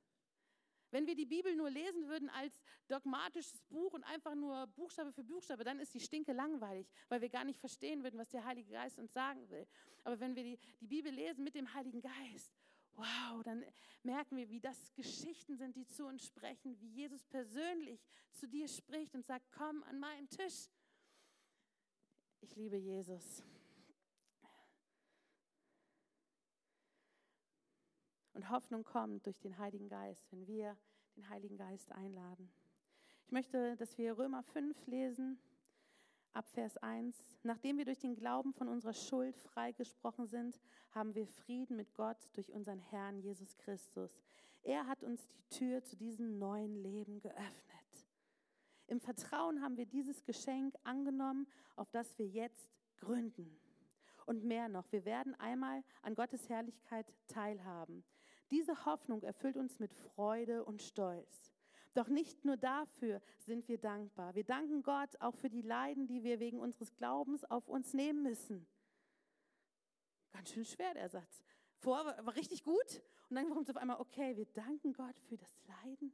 Wenn 0.96 1.08
wir 1.08 1.16
die 1.16 1.26
Bibel 1.26 1.54
nur 1.58 1.70
lesen 1.70 2.08
würden 2.08 2.30
als 2.30 2.64
dogmatisches 2.88 3.62
Buch 3.64 3.92
und 3.92 4.06
einfach 4.06 4.34
nur 4.34 4.66
Buchstabe 4.68 5.12
für 5.12 5.26
Buchstabe, 5.26 5.66
dann 5.66 5.78
ist 5.82 5.94
die 5.94 6.00
Stinke 6.00 6.32
langweilig, 6.32 6.88
weil 7.10 7.20
wir 7.20 7.28
gar 7.28 7.44
nicht 7.44 7.60
verstehen 7.60 8.02
würden, 8.02 8.18
was 8.18 8.30
der 8.30 8.46
Heilige 8.46 8.72
Geist 8.72 8.98
uns 8.98 9.12
sagen 9.12 9.50
will. 9.50 9.68
Aber 10.06 10.18
wenn 10.22 10.38
wir 10.38 10.44
die, 10.44 10.58
die 10.80 10.88
Bibel 10.88 11.12
lesen 11.12 11.44
mit 11.44 11.54
dem 11.54 11.74
Heiligen 11.74 12.00
Geist, 12.00 12.56
wow, 12.94 13.44
dann 13.44 13.66
merken 14.04 14.38
wir, 14.38 14.48
wie 14.48 14.62
das 14.62 14.94
Geschichten 14.94 15.58
sind, 15.58 15.76
die 15.76 15.86
zu 15.86 16.06
uns 16.06 16.26
sprechen, 16.26 16.80
wie 16.80 16.88
Jesus 16.88 17.26
persönlich 17.26 18.00
zu 18.32 18.48
dir 18.48 18.70
spricht 18.70 19.14
und 19.16 19.26
sagt, 19.26 19.52
komm 19.52 19.84
an 19.84 20.00
meinen 20.00 20.30
Tisch. 20.30 20.70
Ich 22.40 22.56
liebe 22.56 22.78
Jesus. 22.78 23.44
Und 28.36 28.50
Hoffnung 28.50 28.84
kommt 28.84 29.26
durch 29.26 29.40
den 29.40 29.58
Heiligen 29.58 29.88
Geist, 29.88 30.30
wenn 30.32 30.46
wir 30.46 30.78
den 31.16 31.30
Heiligen 31.30 31.58
Geist 31.58 31.92
einladen. 31.94 32.52
Ich 33.26 33.32
möchte, 33.32 33.78
dass 33.78 33.98
wir 33.98 34.18
Römer 34.18 34.44
5 34.44 34.86
lesen, 34.88 35.40
ab 36.34 36.46
Vers 36.50 36.76
1. 36.78 37.16
Nachdem 37.44 37.78
wir 37.78 37.86
durch 37.86 38.00
den 38.00 38.14
Glauben 38.14 38.54
von 38.54 38.68
unserer 38.68 38.94
Schuld 38.94 39.38
freigesprochen 39.38 40.28
sind, 40.28 40.60
haben 40.92 41.16
wir 41.16 41.26
Frieden 41.26 41.78
mit 41.78 41.94
Gott 41.94 42.18
durch 42.34 42.52
unseren 42.52 42.80
Herrn 42.80 43.20
Jesus 43.22 43.56
Christus. 43.58 44.12
Er 44.64 44.86
hat 44.86 45.02
uns 45.02 45.26
die 45.30 45.58
Tür 45.58 45.82
zu 45.84 45.96
diesem 45.96 46.38
neuen 46.38 46.76
Leben 46.76 47.22
geöffnet. 47.22 48.06
Im 48.88 49.00
Vertrauen 49.00 49.62
haben 49.62 49.78
wir 49.78 49.86
dieses 49.86 50.26
Geschenk 50.26 50.76
angenommen, 50.84 51.48
auf 51.78 51.90
das 51.90 52.18
wir 52.20 52.28
jetzt 52.28 52.70
gründen. 52.98 53.58
Und 54.26 54.44
mehr 54.44 54.68
noch, 54.68 54.92
wir 54.92 55.06
werden 55.06 55.36
einmal 55.36 55.84
an 56.02 56.16
Gottes 56.16 56.50
Herrlichkeit 56.50 57.14
teilhaben. 57.28 58.04
Diese 58.52 58.86
Hoffnung 58.86 59.24
erfüllt 59.24 59.58
uns 59.58 59.80
mit 59.80 59.94
Freude 59.94 60.64
und 60.66 60.82
Stolz. 60.82 61.54
Doch 61.94 62.10
nicht 62.10 62.44
nur 62.44 62.58
dafür 62.58 63.22
sind 63.40 63.68
wir 63.68 63.78
dankbar. 63.78 64.36
Wir 64.36 64.44
danken 64.44 64.84
Gott 64.84 65.20
auch 65.22 65.36
für 65.36 65.50
die 65.50 65.62
Leiden, 65.62 66.08
die 66.08 66.24
wir 66.24 66.40
wegen 66.40 66.60
unseres 66.60 66.94
Glaubens 66.96 67.46
auf 67.46 67.68
uns 67.70 67.94
nehmen 67.94 68.22
müssen. 68.22 68.68
Ganz 70.34 70.52
schön 70.52 70.66
schwer 70.66 70.94
der 70.94 71.08
Satz. 71.08 71.44
Vorher 71.78 72.26
war 72.26 72.36
richtig 72.36 72.64
gut 72.64 73.02
und 73.30 73.38
dann 73.38 73.50
kommt 73.50 73.70
es 73.70 73.76
auf 73.76 73.82
einmal, 73.82 74.00
okay, 74.00 74.36
wir 74.36 74.46
danken 74.48 74.92
Gott 74.94 75.18
für 75.22 75.38
das 75.38 75.58
Leiden. 75.68 76.14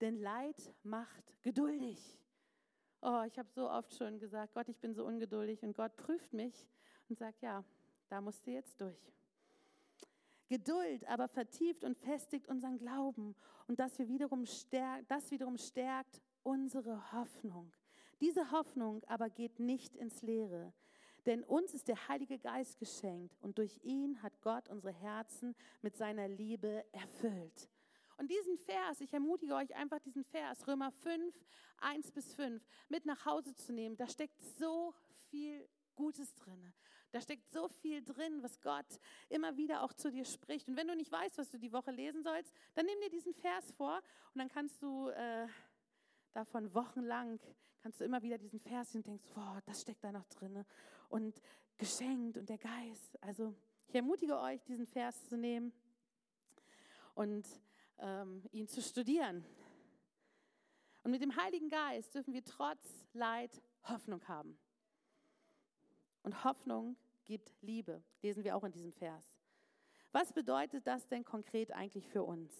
Denn 0.00 0.20
Leid 0.20 0.74
macht 0.82 1.42
geduldig. 1.42 2.18
Oh, 3.00 3.22
ich 3.26 3.38
habe 3.38 3.48
so 3.50 3.70
oft 3.70 3.94
schon 3.94 4.18
gesagt, 4.18 4.52
Gott, 4.52 4.68
ich 4.68 4.78
bin 4.78 4.92
so 4.92 5.06
ungeduldig 5.06 5.62
und 5.62 5.74
Gott 5.74 5.96
prüft 5.96 6.34
mich 6.34 6.68
und 7.08 7.16
sagt, 7.16 7.40
ja, 7.40 7.64
da 8.08 8.20
musst 8.20 8.46
du 8.46 8.50
jetzt 8.50 8.78
durch. 8.78 9.14
Geduld 10.50 11.06
aber 11.06 11.28
vertieft 11.28 11.84
und 11.84 11.96
festigt 11.96 12.48
unseren 12.48 12.76
Glauben 12.76 13.36
und 13.68 13.78
das, 13.78 13.96
wir 14.00 14.08
wiederum 14.08 14.44
stärkt, 14.46 15.08
das 15.08 15.30
wiederum 15.30 15.56
stärkt 15.56 16.20
unsere 16.42 17.12
Hoffnung. 17.12 17.72
Diese 18.20 18.50
Hoffnung 18.50 19.04
aber 19.04 19.30
geht 19.30 19.60
nicht 19.60 19.94
ins 19.94 20.22
Leere, 20.22 20.72
denn 21.24 21.44
uns 21.44 21.72
ist 21.72 21.86
der 21.86 22.08
Heilige 22.08 22.36
Geist 22.36 22.80
geschenkt 22.80 23.40
und 23.42 23.58
durch 23.58 23.78
ihn 23.84 24.20
hat 24.24 24.40
Gott 24.40 24.68
unsere 24.68 24.92
Herzen 24.92 25.54
mit 25.82 25.96
seiner 25.96 26.26
Liebe 26.26 26.84
erfüllt. 26.90 27.70
Und 28.16 28.28
diesen 28.28 28.58
Vers, 28.58 29.00
ich 29.00 29.12
ermutige 29.12 29.54
euch 29.54 29.72
einfach 29.76 30.00
diesen 30.00 30.24
Vers, 30.24 30.66
Römer 30.66 30.90
5, 30.90 31.32
1 31.78 32.10
bis 32.10 32.34
5, 32.34 32.60
mit 32.88 33.06
nach 33.06 33.24
Hause 33.24 33.54
zu 33.54 33.72
nehmen. 33.72 33.96
Da 33.96 34.08
steckt 34.08 34.42
so 34.58 34.92
viel 35.30 35.68
Gutes 35.94 36.34
drin. 36.34 36.72
Da 37.12 37.20
steckt 37.20 37.50
so 37.50 37.68
viel 37.68 38.02
drin, 38.02 38.42
was 38.42 38.60
Gott 38.60 38.86
immer 39.28 39.56
wieder 39.56 39.82
auch 39.82 39.92
zu 39.92 40.10
dir 40.10 40.24
spricht. 40.24 40.68
Und 40.68 40.76
wenn 40.76 40.86
du 40.86 40.94
nicht 40.94 41.10
weißt, 41.10 41.38
was 41.38 41.50
du 41.50 41.58
die 41.58 41.72
Woche 41.72 41.90
lesen 41.90 42.22
sollst, 42.22 42.54
dann 42.74 42.86
nimm 42.86 43.00
dir 43.00 43.10
diesen 43.10 43.34
Vers 43.34 43.72
vor 43.72 44.00
und 44.32 44.38
dann 44.38 44.48
kannst 44.48 44.80
du 44.82 45.08
äh, 45.08 45.46
davon 46.32 46.72
wochenlang, 46.74 47.40
kannst 47.82 48.00
du 48.00 48.04
immer 48.04 48.22
wieder 48.22 48.38
diesen 48.38 48.60
Vers 48.60 48.94
und 48.94 49.06
denkst, 49.06 49.24
wow, 49.34 49.58
das 49.64 49.80
steckt 49.80 50.04
da 50.04 50.12
noch 50.12 50.26
drin. 50.26 50.64
Und 51.08 51.40
geschenkt 51.78 52.36
und 52.36 52.48
der 52.48 52.58
Geist. 52.58 53.20
Also 53.22 53.54
ich 53.88 53.94
ermutige 53.94 54.38
euch, 54.38 54.62
diesen 54.64 54.86
Vers 54.86 55.26
zu 55.26 55.36
nehmen 55.36 55.72
und 57.14 57.48
ähm, 57.98 58.44
ihn 58.52 58.68
zu 58.68 58.80
studieren. 58.82 59.44
Und 61.02 61.10
mit 61.10 61.22
dem 61.22 61.34
Heiligen 61.34 61.68
Geist 61.68 62.14
dürfen 62.14 62.34
wir 62.34 62.44
trotz 62.44 63.06
Leid 63.14 63.62
Hoffnung 63.84 64.26
haben. 64.28 64.58
Und 66.22 66.44
Hoffnung 66.44 66.96
gibt 67.24 67.52
Liebe, 67.60 68.02
lesen 68.22 68.44
wir 68.44 68.56
auch 68.56 68.64
in 68.64 68.72
diesem 68.72 68.92
Vers. 68.92 69.34
Was 70.12 70.32
bedeutet 70.32 70.86
das 70.86 71.06
denn 71.08 71.24
konkret 71.24 71.72
eigentlich 71.72 72.08
für 72.08 72.24
uns? 72.24 72.52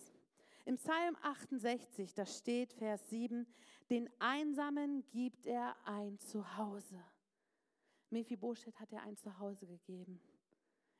Im 0.64 0.76
Psalm 0.76 1.16
68, 1.22 2.14
da 2.14 2.26
steht 2.26 2.72
Vers 2.74 3.08
7, 3.10 3.46
den 3.88 4.08
Einsamen 4.20 5.04
gibt 5.10 5.46
er 5.46 5.74
ein 5.84 6.18
Zuhause. 6.18 7.02
Mephibosheth 8.10 8.78
hat 8.78 8.92
er 8.92 9.02
ein 9.02 9.16
Zuhause 9.16 9.66
gegeben. 9.66 10.20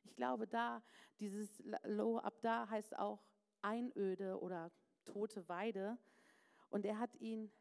Ich 0.05 0.17
glaube, 0.17 0.47
da, 0.47 0.83
dieses 1.21 1.63
Lo 1.85 2.19
ab 2.19 2.35
da 2.41 2.69
heißt 2.69 2.99
auch 2.99 3.23
Einöde 3.63 4.41
oder 4.41 4.71
tote 5.05 5.49
Weide. 5.49 5.99
Und 6.71 6.85
er 6.85 6.99
hat 6.99 7.15
ihn 7.17 7.53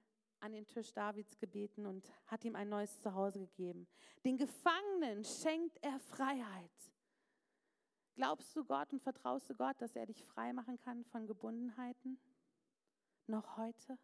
an 0.41 0.53
den 0.53 0.65
Tisch 0.65 0.93
Davids 0.93 1.37
gebeten 1.37 1.85
und 1.85 2.11
hat 2.27 2.43
ihm 2.45 2.55
ein 2.55 2.69
neues 2.69 2.99
Zuhause 2.99 3.39
gegeben. 3.39 3.87
Den 4.23 4.37
Gefangenen 4.37 5.23
schenkt 5.23 5.77
er 5.81 5.99
Freiheit. 5.99 6.71
Glaubst 8.15 8.55
du 8.55 8.65
Gott 8.65 8.91
und 8.91 9.01
vertraust 9.01 9.49
du 9.49 9.55
Gott, 9.55 9.81
dass 9.81 9.95
er 9.95 10.05
dich 10.05 10.23
frei 10.23 10.51
machen 10.51 10.77
kann 10.77 11.03
von 11.05 11.25
Gebundenheiten? 11.25 12.19
Noch 13.27 13.57
heute? 13.57 13.97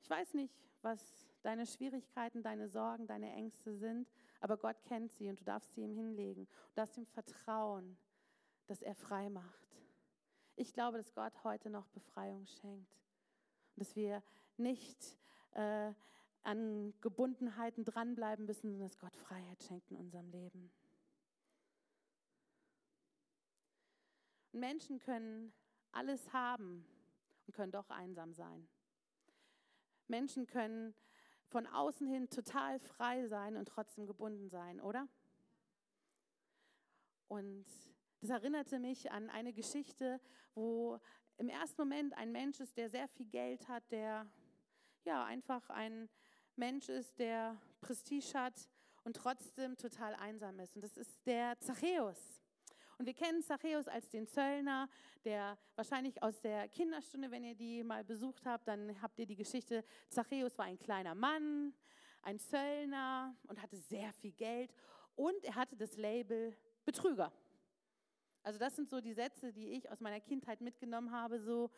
Ich 0.00 0.08
weiß 0.08 0.34
nicht, 0.34 0.54
was 0.82 1.00
deine 1.42 1.66
Schwierigkeiten, 1.66 2.42
deine 2.42 2.68
Sorgen, 2.68 3.06
deine 3.06 3.32
Ängste 3.32 3.74
sind, 3.74 4.08
aber 4.40 4.56
Gott 4.56 4.82
kennt 4.84 5.12
sie 5.12 5.28
und 5.28 5.40
du 5.40 5.44
darfst 5.44 5.72
sie 5.74 5.82
ihm 5.82 5.94
hinlegen. 5.94 6.46
Du 6.46 6.74
darfst 6.76 6.96
ihm 6.96 7.06
vertrauen, 7.06 7.98
dass 8.66 8.82
er 8.82 8.94
frei 8.94 9.28
macht. 9.28 9.68
Ich 10.56 10.72
glaube, 10.72 10.98
dass 10.98 11.12
Gott 11.14 11.44
heute 11.44 11.68
noch 11.68 11.88
Befreiung 11.88 12.46
schenkt 12.46 13.03
dass 13.76 13.96
wir 13.96 14.22
nicht 14.56 15.18
äh, 15.52 15.92
an 16.42 16.92
Gebundenheiten 17.00 17.84
dranbleiben 17.84 18.44
müssen, 18.44 18.70
sondern 18.70 18.88
dass 18.88 18.98
Gott 18.98 19.16
Freiheit 19.16 19.62
schenkt 19.62 19.90
in 19.90 19.96
unserem 19.96 20.28
Leben. 20.30 20.70
Und 24.52 24.60
Menschen 24.60 24.98
können 24.98 25.52
alles 25.92 26.32
haben 26.32 26.86
und 27.46 27.54
können 27.54 27.72
doch 27.72 27.90
einsam 27.90 28.32
sein. 28.34 28.68
Menschen 30.06 30.46
können 30.46 30.94
von 31.48 31.66
außen 31.66 32.06
hin 32.06 32.28
total 32.30 32.78
frei 32.78 33.26
sein 33.26 33.56
und 33.56 33.66
trotzdem 33.66 34.06
gebunden 34.06 34.48
sein, 34.48 34.80
oder? 34.80 35.08
Und 37.28 37.66
das 38.20 38.30
erinnerte 38.30 38.78
mich 38.78 39.10
an 39.10 39.30
eine 39.30 39.52
Geschichte, 39.52 40.20
wo 40.54 41.00
im 41.38 41.48
ersten 41.48 41.80
Moment 41.80 42.14
ein 42.16 42.32
Mensch 42.32 42.60
ist, 42.60 42.76
der 42.76 42.88
sehr 42.88 43.08
viel 43.08 43.26
Geld 43.26 43.68
hat, 43.68 43.82
der 43.90 44.26
ja 45.04 45.24
einfach 45.24 45.68
ein 45.70 46.08
Mensch 46.56 46.88
ist, 46.88 47.18
der 47.18 47.60
Prestige 47.80 48.32
hat 48.34 48.68
und 49.02 49.16
trotzdem 49.16 49.76
total 49.76 50.14
einsam 50.14 50.58
ist. 50.60 50.76
Und 50.76 50.82
das 50.82 50.96
ist 50.96 51.26
der 51.26 51.58
Zachäus. 51.60 52.40
Und 52.96 53.06
wir 53.06 53.14
kennen 53.14 53.42
Zachäus 53.42 53.88
als 53.88 54.08
den 54.08 54.26
Zöllner, 54.26 54.88
der 55.24 55.58
wahrscheinlich 55.74 56.22
aus 56.22 56.40
der 56.40 56.68
Kinderstunde, 56.68 57.30
wenn 57.30 57.42
ihr 57.42 57.56
die 57.56 57.82
mal 57.82 58.04
besucht 58.04 58.46
habt, 58.46 58.68
dann 58.68 59.00
habt 59.02 59.18
ihr 59.18 59.26
die 59.26 59.34
Geschichte, 59.34 59.84
Zachäus 60.08 60.56
war 60.56 60.66
ein 60.66 60.78
kleiner 60.78 61.14
Mann, 61.14 61.74
ein 62.22 62.38
Zöllner 62.38 63.36
und 63.48 63.60
hatte 63.60 63.76
sehr 63.76 64.12
viel 64.12 64.32
Geld 64.32 64.72
und 65.16 65.44
er 65.44 65.56
hatte 65.56 65.76
das 65.76 65.96
Label 65.96 66.56
Betrüger. 66.84 67.32
Also 68.44 68.58
das 68.58 68.76
sind 68.76 68.90
so 68.90 69.00
die 69.00 69.14
Sätze, 69.14 69.54
die 69.54 69.70
ich 69.70 69.90
aus 69.90 70.00
meiner 70.00 70.20
Kindheit 70.20 70.60
mitgenommen 70.60 71.10
habe, 71.10 71.40
so 71.40 71.70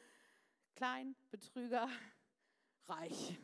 klein, 0.75 1.15
Betrüger, 1.31 1.89
reich. 2.89 3.39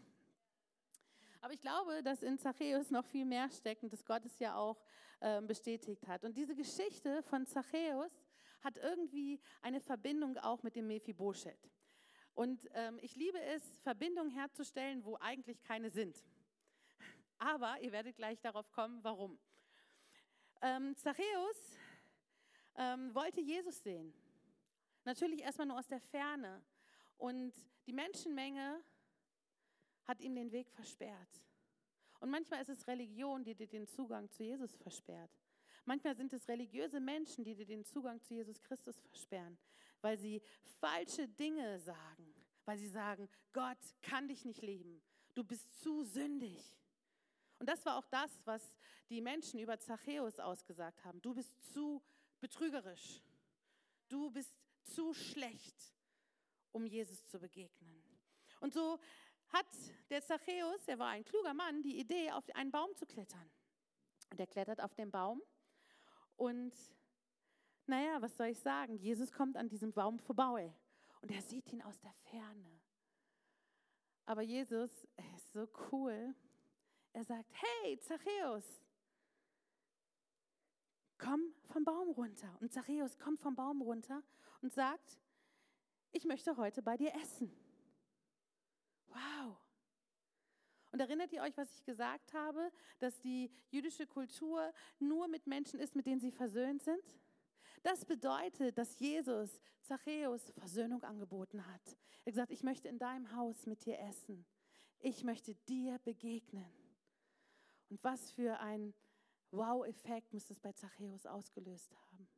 Aber 1.41 1.55
ich 1.55 1.61
glaube, 1.61 2.03
dass 2.03 2.25
in 2.25 2.37
Zachäus 2.37 2.91
noch 2.91 3.05
viel 3.05 3.25
mehr 3.25 3.49
steckt 3.49 3.85
und 3.85 3.93
dass 3.93 4.05
Gott 4.05 4.25
es 4.27 4.37
ja 4.41 4.57
auch 4.57 4.83
äh, 5.21 5.41
bestätigt 5.41 6.05
hat. 6.09 6.25
Und 6.25 6.37
diese 6.37 6.57
Geschichte 6.57 7.23
von 7.23 7.47
Zachäus 7.47 8.11
hat 8.61 8.77
irgendwie 8.79 9.41
eine 9.61 9.81
Verbindung 9.81 10.37
auch 10.39 10.65
mit 10.65 10.75
dem 10.75 10.89
Mephibosheth. 10.89 11.71
Und 12.35 12.69
ähm, 12.75 12.99
ich 13.03 13.15
liebe 13.15 13.41
es, 13.41 13.63
Verbindungen 13.85 14.33
herzustellen, 14.33 15.05
wo 15.05 15.17
eigentlich 15.21 15.63
keine 15.63 15.91
sind. 15.91 16.25
Aber 17.39 17.81
ihr 17.83 17.93
werdet 17.93 18.17
gleich 18.17 18.41
darauf 18.41 18.69
kommen, 18.73 18.99
warum. 19.05 19.39
Ähm, 20.61 20.97
Zachäus 20.97 21.79
ähm, 22.77 23.15
wollte 23.15 23.41
Jesus 23.41 23.83
sehen. 23.83 24.13
Natürlich 25.05 25.43
erstmal 25.43 25.67
nur 25.67 25.79
aus 25.79 25.87
der 25.87 26.01
Ferne. 26.01 26.63
Und 27.19 27.55
die 27.87 27.93
Menschenmenge 27.93 28.83
hat 30.05 30.21
ihm 30.21 30.35
den 30.35 30.53
Weg 30.53 30.71
versperrt. 30.71 31.43
Und 32.21 32.31
manchmal 32.31 32.63
ist 32.63 32.69
es 32.69 32.87
Religion, 32.87 33.43
die 33.45 33.55
dir 33.55 33.67
den 33.67 33.87
Zugang 33.87 34.31
zu 34.31 34.45
Jesus 34.45 34.77
versperrt. 34.77 35.31
Manchmal 35.85 36.15
sind 36.15 36.33
es 36.33 36.47
religiöse 36.49 37.01
Menschen, 37.01 37.45
die 37.45 37.55
dir 37.55 37.67
den 37.67 37.85
Zugang 37.85 38.21
zu 38.21 38.35
Jesus 38.35 38.63
Christus 38.63 39.01
versperren, 39.01 39.59
weil 40.01 40.17
sie 40.17 40.41
falsche 40.79 41.27
Dinge 41.27 41.81
sagen, 41.81 42.35
weil 42.65 42.79
sie 42.79 42.89
sagen, 42.89 43.29
Gott 43.53 43.79
kann 44.03 44.29
dich 44.29 44.45
nicht 44.45 44.63
lieben, 44.63 45.03
du 45.35 45.43
bist 45.43 45.75
zu 45.83 46.05
sündig. 46.05 46.77
Und 47.59 47.69
das 47.69 47.85
war 47.85 47.97
auch 47.97 48.07
das, 48.07 48.31
was 48.45 48.73
die 49.09 49.21
Menschen 49.21 49.59
über 49.59 49.79
Zachäus 49.79 50.39
ausgesagt 50.39 51.05
haben. 51.05 51.21
Du 51.23 51.35
bist 51.35 51.61
zu 51.73 52.03
betrügerisch. 52.43 53.23
Du 54.09 54.31
bist 54.31 54.55
zu 54.83 55.15
schlecht, 55.15 55.95
um 56.73 56.85
Jesus 56.85 57.25
zu 57.25 57.39
begegnen. 57.39 58.05
Und 58.61 58.75
so 58.75 58.99
hat 59.49 59.67
der 60.11 60.23
Zachäus, 60.23 60.87
er 60.87 60.99
war 60.99 61.09
ein 61.09 61.25
kluger 61.25 61.55
Mann, 61.55 61.83
die 61.83 61.99
Idee, 61.99 62.31
auf 62.33 62.45
einen 62.55 62.71
Baum 62.71 62.95
zu 62.97 63.07
klettern. 63.07 63.51
Und 64.31 64.39
er 64.39 64.47
klettert 64.47 64.81
auf 64.83 64.95
den 64.95 65.11
Baum 65.11 65.41
und 66.37 66.75
naja, 67.87 68.21
was 68.21 68.37
soll 68.37 68.49
ich 68.49 68.61
sagen? 68.61 68.97
Jesus 68.97 69.33
kommt 69.33 69.57
an 69.57 69.69
diesem 69.69 69.93
Baum 69.93 70.19
vorbei. 70.19 70.75
und 71.21 71.31
er 71.31 71.43
sieht 71.43 71.73
ihn 71.73 71.83
aus 71.83 72.01
der 72.01 72.13
Ferne. 72.13 72.81
Aber 74.27 74.43
Jesus 74.43 74.91
ist 75.35 75.53
so 75.53 75.69
cool. 75.91 76.35
Er 77.13 77.25
sagt, 77.25 77.53
hey, 77.53 77.99
Zachäus, 78.01 78.65
komm 81.23 81.55
vom 81.69 81.85
Baum 81.85 82.11
runter. 82.11 82.49
Und 82.61 82.73
Zachäus 82.73 83.19
kommt 83.19 83.41
vom 83.41 83.55
Baum 83.55 83.81
runter 83.81 84.23
und 84.61 84.73
sagt, 84.73 85.19
ich 86.11 86.25
möchte 86.25 86.57
heute 86.57 86.83
bei 86.83 86.97
dir 86.97 87.15
essen. 87.15 87.51
Wow. 89.07 89.57
Und 90.91 91.01
erinnert 91.01 91.33
ihr 91.33 91.43
euch, 91.43 91.57
was 91.57 91.73
ich 91.73 91.85
gesagt 91.85 92.35
habe, 92.35 92.71
dass 92.99 93.19
die 93.21 93.51
jüdische 93.71 94.07
Kultur 94.07 94.73
nur 94.99 95.29
mit 95.29 95.47
Menschen 95.47 95.81
ist, 95.81 95.95
mit 95.95 96.07
denen 96.07 96.21
sie 96.21 96.33
versöhnt 96.33 96.83
sind? 96.83 97.05
Das 97.83 98.05
bedeutet, 98.05 98.77
dass 98.77 98.99
Jesus 98.99 99.61
Zachäus 99.81 100.53
Versöhnung 100.59 101.03
angeboten 101.03 101.67
hat. 101.67 101.97
Er 102.25 102.27
hat 102.27 102.35
gesagt, 102.35 102.53
ich 102.53 102.63
möchte 102.63 102.89
in 102.89 102.99
deinem 102.99 103.35
Haus 103.35 103.67
mit 103.67 103.85
dir 103.85 103.99
essen. 104.01 104.45
Ich 104.99 105.25
möchte 105.25 105.55
dir 105.67 105.99
begegnen. 106.01 106.71
Und 107.89 108.03
was 108.05 108.31
für 108.33 108.61
ein 108.61 108.95
Wow-Effekt 109.53 110.33
muss 110.33 110.51
es 110.51 110.59
bei 110.59 110.73
Zachäus 110.73 111.27
ausgelöst 111.27 111.95
haben. 111.95 112.29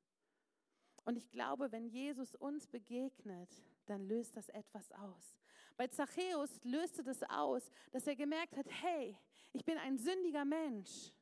Und 1.05 1.17
ich 1.17 1.31
glaube, 1.31 1.71
wenn 1.71 1.87
Jesus 1.87 2.35
uns 2.35 2.67
begegnet, 2.67 3.51
dann 3.87 4.07
löst 4.07 4.37
das 4.37 4.49
etwas 4.49 4.91
aus. 4.93 5.39
Bei 5.77 5.87
Zachäus 5.89 6.51
löste 6.65 7.03
das 7.03 7.23
aus, 7.25 7.71
dass 7.93 8.07
er 8.07 8.17
gemerkt 8.17 8.57
hat, 8.57 8.67
hey, 8.83 9.17
ich 9.53 9.65
bin 9.65 9.77
ein 9.79 9.99
sündiger 9.99 10.45
Mensch, 10.45 11.13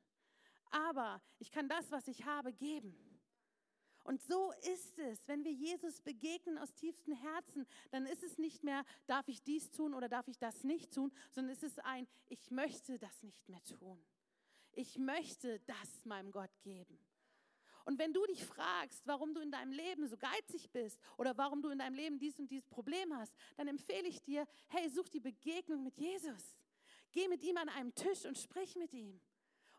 aber 0.70 1.20
ich 1.38 1.50
kann 1.50 1.68
das, 1.68 1.90
was 1.90 2.06
ich 2.08 2.24
habe, 2.24 2.52
geben. 2.52 2.96
Und 4.04 4.20
so 4.20 4.52
ist 4.72 4.98
es, 4.98 5.26
wenn 5.28 5.44
wir 5.44 5.52
Jesus 5.52 6.00
begegnen 6.00 6.58
aus 6.58 6.74
tiefstem 6.74 7.14
Herzen, 7.14 7.66
dann 7.90 8.06
ist 8.06 8.22
es 8.22 8.36
nicht 8.36 8.64
mehr, 8.64 8.84
darf 9.06 9.28
ich 9.28 9.42
dies 9.42 9.70
tun 9.70 9.94
oder 9.94 10.08
darf 10.08 10.26
ich 10.26 10.38
das 10.38 10.64
nicht 10.64 10.92
tun, 10.92 11.12
sondern 11.30 11.52
es 11.52 11.62
ist 11.62 11.78
ein, 11.84 12.08
ich 12.28 12.50
möchte 12.50 12.98
das 12.98 13.22
nicht 13.22 13.48
mehr 13.48 13.62
tun. 13.62 14.02
Ich 14.72 14.98
möchte 14.98 15.60
das 15.60 16.04
meinem 16.04 16.30
Gott 16.30 16.50
geben. 16.62 16.98
Und 17.84 17.98
wenn 17.98 18.12
du 18.12 18.24
dich 18.26 18.44
fragst, 18.44 19.02
warum 19.06 19.34
du 19.34 19.40
in 19.40 19.50
deinem 19.50 19.72
Leben 19.72 20.06
so 20.06 20.16
geizig 20.16 20.70
bist 20.70 21.00
oder 21.16 21.36
warum 21.36 21.62
du 21.62 21.68
in 21.70 21.78
deinem 21.78 21.94
Leben 21.94 22.18
dies 22.18 22.38
und 22.38 22.50
dieses 22.50 22.68
Problem 22.68 23.14
hast, 23.16 23.34
dann 23.56 23.66
empfehle 23.66 24.06
ich 24.06 24.22
dir, 24.22 24.46
hey, 24.68 24.88
such 24.88 25.08
die 25.08 25.20
Begegnung 25.20 25.82
mit 25.82 25.98
Jesus. 25.98 26.56
Geh 27.10 27.28
mit 27.28 27.42
ihm 27.42 27.56
an 27.56 27.68
einem 27.68 27.94
Tisch 27.94 28.24
und 28.24 28.38
sprich 28.38 28.76
mit 28.76 28.92
ihm. 28.92 29.20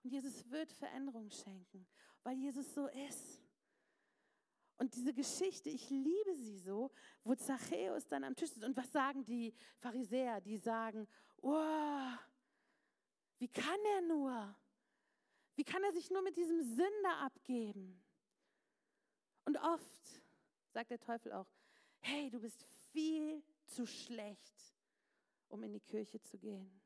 Und 0.03 0.12
Jesus 0.12 0.49
wird 0.51 0.71
Veränderung 0.73 1.29
schenken, 1.29 1.88
weil 2.23 2.38
Jesus 2.38 2.73
so 2.73 2.88
ist. 2.88 3.41
Und 4.77 4.93
diese 4.95 5.13
Geschichte, 5.13 5.69
ich 5.69 5.89
liebe 5.89 6.36
sie 6.36 6.58
so, 6.58 6.91
wo 7.23 7.36
Zachäus 7.36 8.06
dann 8.08 8.25
am 8.25 8.36
Tisch 8.36 8.51
ist. 8.51 8.63
Und 8.63 8.75
was 8.75 8.91
sagen 8.91 9.23
die 9.23 9.53
Pharisäer? 9.77 10.41
Die 10.41 10.58
sagen, 10.58 11.08
oh, 11.41 12.12
wie 13.38 13.47
kann 13.47 13.79
er 13.95 14.01
nur? 14.01 14.56
Wie 15.56 15.63
kann 15.63 15.84
er 15.84 15.94
sich 15.94 16.10
nur 16.10 16.22
mit 16.22 16.36
diesem 16.36 16.62
Sünder 16.62 17.18
abgeben? 17.22 18.02
Und 19.46 19.58
oft 19.58 20.22
sagt 20.72 20.92
der 20.92 21.00
Teufel 21.00 21.32
auch, 21.34 21.48
hey, 22.00 22.30
du 22.30 22.39
bist 22.39 22.63
viel 22.92 23.44
zu 23.66 23.86
schlecht, 23.86 24.76
um 25.50 25.63
in 25.63 25.74
die 25.74 25.80
Kirche 25.80 26.22
zu 26.22 26.38
gehen. 26.38 26.82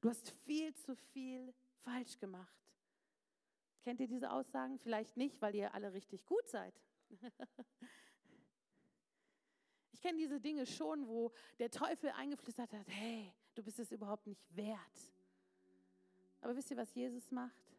Du 0.00 0.08
hast 0.08 0.30
viel 0.30 0.74
zu 0.74 0.94
viel 0.94 1.54
falsch 1.82 2.18
gemacht. 2.18 2.56
Kennt 3.82 4.00
ihr 4.00 4.08
diese 4.08 4.30
Aussagen? 4.30 4.78
Vielleicht 4.78 5.16
nicht, 5.16 5.40
weil 5.40 5.54
ihr 5.54 5.74
alle 5.74 5.92
richtig 5.92 6.26
gut 6.26 6.46
seid. 6.48 6.74
Ich 9.92 10.02
kenne 10.02 10.16
diese 10.16 10.40
Dinge 10.40 10.64
schon, 10.64 11.06
wo 11.08 11.30
der 11.58 11.70
Teufel 11.70 12.08
eingeflüstert 12.12 12.72
hat, 12.72 12.88
hey, 12.88 13.34
du 13.54 13.62
bist 13.62 13.78
es 13.78 13.92
überhaupt 13.92 14.26
nicht 14.26 14.40
wert. 14.56 14.80
Aber 16.40 16.56
wisst 16.56 16.70
ihr, 16.70 16.78
was 16.78 16.94
Jesus 16.94 17.30
macht? 17.30 17.69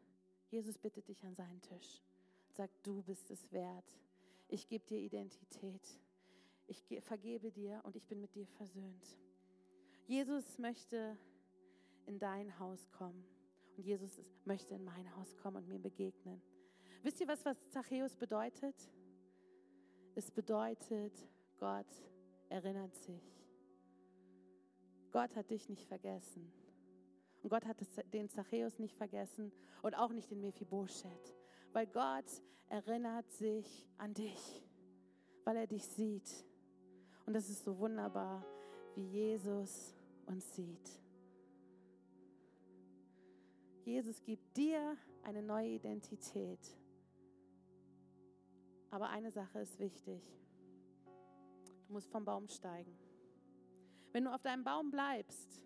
Jesus 0.52 0.78
bittet 0.78 1.08
dich 1.08 1.24
an 1.24 1.34
seinen 1.34 1.62
Tisch. 1.62 2.04
Sagt, 2.50 2.86
du 2.86 3.02
bist 3.02 3.32
es 3.32 3.52
wert. 3.54 3.98
Ich 4.50 4.68
gebe 4.68 4.86
dir 4.86 5.00
Identität. 5.00 5.82
Ich 6.68 6.84
vergebe 7.02 7.52
dir 7.52 7.80
und 7.84 7.96
ich 7.96 8.06
bin 8.06 8.20
mit 8.20 8.36
dir 8.36 8.46
versöhnt. 8.46 9.18
Jesus 10.08 10.60
möchte 10.60 11.18
in 12.06 12.20
dein 12.20 12.60
Haus 12.60 12.92
kommen. 12.92 13.24
Und 13.78 13.86
Jesus 13.86 14.22
möchte 14.44 14.76
in 14.76 14.84
mein 14.84 15.16
Haus 15.16 15.38
kommen 15.38 15.58
und 15.58 15.70
mir 15.70 15.80
begegnen. 15.80 16.42
Wisst 17.02 17.22
ihr, 17.22 17.28
was, 17.30 17.46
was 17.46 17.58
Zachäus 17.70 18.18
bedeutet? 18.18 18.76
Es 20.16 20.30
bedeutet, 20.30 21.14
Gott 21.58 21.88
erinnert 22.50 22.94
sich. 22.96 23.24
Gott 25.12 25.34
hat 25.36 25.50
dich 25.50 25.70
nicht 25.70 25.86
vergessen. 25.88 26.52
Und 27.44 27.50
Gott 27.50 27.66
hat 27.66 27.78
den 28.14 28.30
Zachäus 28.30 28.78
nicht 28.80 28.96
vergessen 28.96 29.52
und 29.82 29.96
auch 29.96 30.12
nicht 30.12 30.30
den 30.30 30.42
Mephibosheth. 30.42 31.36
Weil 31.74 31.88
Gott 31.88 32.26
erinnert 32.70 33.30
sich 33.32 33.88
an 33.98 34.14
dich, 34.14 34.64
weil 35.44 35.58
er 35.58 35.68
dich 35.68 35.86
sieht. 35.86 36.30
Und 37.26 37.34
das 37.34 37.50
ist 37.50 37.64
so 37.64 37.78
wunderbar, 37.78 38.46
wie 38.96 39.06
Jesus 39.06 39.96
uns 40.26 40.56
sieht. 40.56 41.02
Jesus 43.84 44.22
gibt 44.24 44.56
dir 44.56 44.96
eine 45.24 45.42
neue 45.42 45.70
Identität. 45.70 46.60
Aber 48.92 49.10
eine 49.10 49.32
Sache 49.32 49.60
ist 49.60 49.80
wichtig. 49.80 50.22
Du 51.88 51.94
musst 51.94 52.10
vom 52.12 52.24
Baum 52.24 52.48
steigen. 52.48 52.96
Wenn 54.12 54.26
du 54.26 54.34
auf 54.34 54.42
deinem 54.42 54.64
Baum 54.64 54.92
bleibst, 54.92 55.62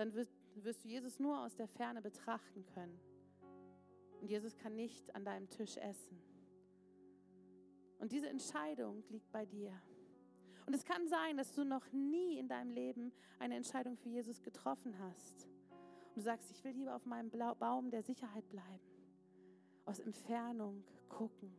dann 0.00 0.14
wirst, 0.14 0.32
wirst 0.54 0.82
du 0.82 0.88
Jesus 0.88 1.18
nur 1.18 1.44
aus 1.44 1.54
der 1.54 1.68
Ferne 1.68 2.00
betrachten 2.00 2.64
können. 2.74 2.98
Und 4.22 4.30
Jesus 4.30 4.56
kann 4.56 4.74
nicht 4.74 5.14
an 5.14 5.26
deinem 5.26 5.48
Tisch 5.50 5.76
essen. 5.76 6.18
Und 7.98 8.10
diese 8.10 8.28
Entscheidung 8.28 9.04
liegt 9.10 9.30
bei 9.30 9.44
dir. 9.44 9.78
Und 10.64 10.74
es 10.74 10.86
kann 10.86 11.06
sein, 11.06 11.36
dass 11.36 11.52
du 11.52 11.64
noch 11.64 11.92
nie 11.92 12.38
in 12.38 12.48
deinem 12.48 12.70
Leben 12.70 13.12
eine 13.38 13.56
Entscheidung 13.56 13.98
für 13.98 14.08
Jesus 14.08 14.40
getroffen 14.40 14.98
hast. 15.00 15.46
Und 16.08 16.16
du 16.16 16.20
sagst, 16.22 16.50
ich 16.50 16.64
will 16.64 16.72
lieber 16.72 16.96
auf 16.96 17.04
meinem 17.04 17.30
Baum 17.58 17.90
der 17.90 18.02
Sicherheit 18.02 18.48
bleiben. 18.48 18.88
Aus 19.84 20.00
Entfernung 20.00 20.82
gucken. 21.10 21.52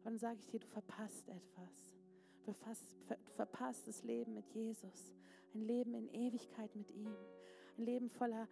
Aber 0.00 0.10
dann 0.10 0.18
sage 0.18 0.38
ich 0.40 0.48
dir, 0.48 0.58
du 0.58 0.66
verpasst 0.66 1.28
etwas. 1.28 1.96
Du 2.34 2.52
verpasst, 2.52 2.96
du 3.08 3.32
verpasst 3.32 3.86
das 3.86 4.02
Leben 4.02 4.34
mit 4.34 4.48
Jesus. 4.48 5.12
Ein 5.54 5.62
Leben 5.62 5.94
in 5.94 6.08
Ewigkeit 6.08 6.74
mit 6.74 6.90
ihm. 6.90 7.14
Ein 7.80 7.86
Leben 7.86 8.10
voller 8.10 8.46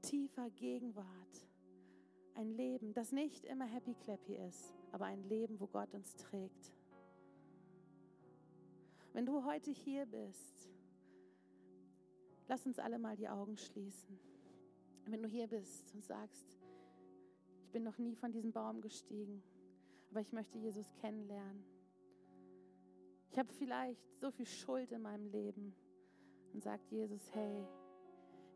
tiefer 0.00 0.48
Gegenwart. 0.48 1.48
Ein 2.34 2.48
Leben, 2.48 2.94
das 2.94 3.12
nicht 3.12 3.44
immer 3.44 3.66
happy 3.66 3.92
clappy 3.92 4.36
ist, 4.36 4.74
aber 4.90 5.04
ein 5.04 5.22
Leben, 5.28 5.60
wo 5.60 5.66
Gott 5.66 5.92
uns 5.92 6.16
trägt. 6.16 6.72
Wenn 9.12 9.26
du 9.26 9.44
heute 9.44 9.70
hier 9.70 10.06
bist, 10.06 10.70
lass 12.48 12.64
uns 12.64 12.78
alle 12.78 12.98
mal 12.98 13.16
die 13.16 13.28
Augen 13.28 13.58
schließen. 13.58 14.18
Wenn 15.08 15.22
du 15.22 15.28
hier 15.28 15.46
bist 15.46 15.92
und 15.92 16.02
sagst, 16.02 16.58
ich 17.60 17.70
bin 17.70 17.82
noch 17.82 17.98
nie 17.98 18.14
von 18.14 18.32
diesem 18.32 18.52
Baum 18.52 18.80
gestiegen, 18.80 19.42
aber 20.10 20.22
ich 20.22 20.32
möchte 20.32 20.56
Jesus 20.56 20.90
kennenlernen. 21.02 21.62
Ich 23.30 23.38
habe 23.38 23.52
vielleicht 23.52 24.18
so 24.22 24.30
viel 24.30 24.46
Schuld 24.46 24.90
in 24.90 25.02
meinem 25.02 25.26
Leben 25.26 25.74
und 26.54 26.62
sagt 26.62 26.90
Jesus, 26.90 27.30
hey, 27.34 27.68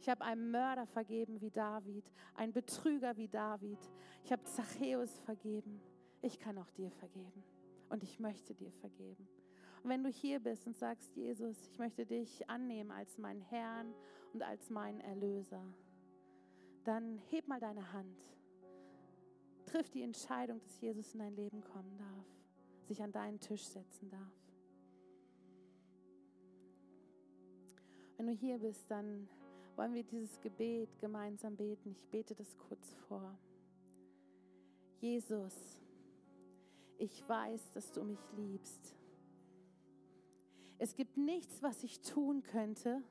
ich 0.00 0.08
habe 0.08 0.24
einem 0.24 0.50
Mörder 0.50 0.86
vergeben 0.86 1.40
wie 1.40 1.50
David, 1.50 2.12
einen 2.34 2.52
Betrüger 2.52 3.16
wie 3.16 3.28
David. 3.28 3.78
Ich 4.24 4.32
habe 4.32 4.44
Zachäus 4.44 5.18
vergeben. 5.20 5.80
Ich 6.22 6.38
kann 6.38 6.58
auch 6.58 6.70
dir 6.70 6.90
vergeben. 6.90 7.44
Und 7.88 8.02
ich 8.02 8.20
möchte 8.20 8.54
dir 8.54 8.72
vergeben. 8.72 9.28
Und 9.82 9.90
wenn 9.90 10.02
du 10.02 10.10
hier 10.10 10.40
bist 10.40 10.66
und 10.66 10.76
sagst, 10.76 11.14
Jesus, 11.16 11.56
ich 11.70 11.78
möchte 11.78 12.04
dich 12.04 12.48
annehmen 12.48 12.90
als 12.90 13.18
meinen 13.18 13.40
Herrn 13.40 13.94
und 14.32 14.42
als 14.42 14.70
meinen 14.70 15.00
Erlöser, 15.00 15.62
dann 16.84 17.18
heb 17.30 17.48
mal 17.48 17.60
deine 17.60 17.92
Hand. 17.92 18.18
Triff 19.66 19.90
die 19.90 20.02
Entscheidung, 20.02 20.60
dass 20.60 20.80
Jesus 20.80 21.12
in 21.12 21.20
dein 21.20 21.36
Leben 21.36 21.60
kommen 21.60 21.96
darf, 21.98 22.26
sich 22.86 23.02
an 23.02 23.12
deinen 23.12 23.38
Tisch 23.40 23.64
setzen 23.64 24.10
darf. 24.10 24.32
Wenn 28.16 28.26
du 28.26 28.32
hier 28.32 28.58
bist, 28.58 28.90
dann 28.90 29.28
wollen 29.78 29.94
wir 29.94 30.02
dieses 30.02 30.40
Gebet 30.40 30.98
gemeinsam 30.98 31.56
beten. 31.56 31.92
Ich 31.92 32.04
bete 32.08 32.34
das 32.34 32.58
kurz 32.58 32.92
vor. 33.06 33.38
Jesus, 35.00 35.54
ich 36.98 37.26
weiß, 37.28 37.70
dass 37.70 37.92
du 37.92 38.02
mich 38.02 38.18
liebst. 38.36 38.96
Es 40.78 40.96
gibt 40.96 41.16
nichts, 41.16 41.62
was 41.62 41.84
ich 41.84 42.00
tun 42.00 42.42
könnte, 42.42 43.02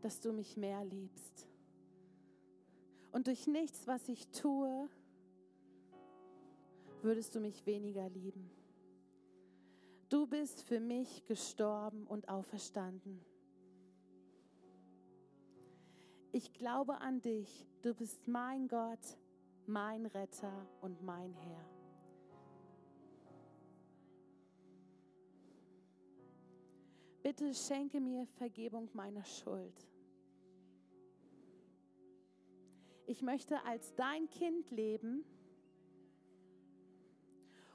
dass 0.00 0.20
du 0.20 0.32
mich 0.32 0.56
mehr 0.56 0.84
liebst. 0.84 1.48
Und 3.10 3.26
durch 3.26 3.48
nichts, 3.48 3.88
was 3.88 4.08
ich 4.08 4.28
tue, 4.28 4.88
würdest 7.02 7.34
du 7.34 7.40
mich 7.40 7.66
weniger 7.66 8.08
lieben. 8.08 8.48
Du 10.08 10.28
bist 10.28 10.62
für 10.62 10.78
mich 10.78 11.24
gestorben 11.24 12.06
und 12.06 12.28
auferstanden. 12.28 13.24
Ich 16.32 16.52
glaube 16.52 17.00
an 17.00 17.20
dich. 17.20 17.66
Du 17.82 17.94
bist 17.94 18.28
mein 18.28 18.68
Gott, 18.68 19.18
mein 19.66 20.06
Retter 20.06 20.66
und 20.80 21.02
mein 21.02 21.34
Herr. 21.34 21.64
Bitte 27.22 27.52
schenke 27.52 28.00
mir 28.00 28.26
Vergebung 28.26 28.88
meiner 28.92 29.24
Schuld. 29.24 29.88
Ich 33.06 33.22
möchte 33.22 33.60
als 33.64 33.92
dein 33.96 34.30
Kind 34.30 34.70
leben 34.70 35.24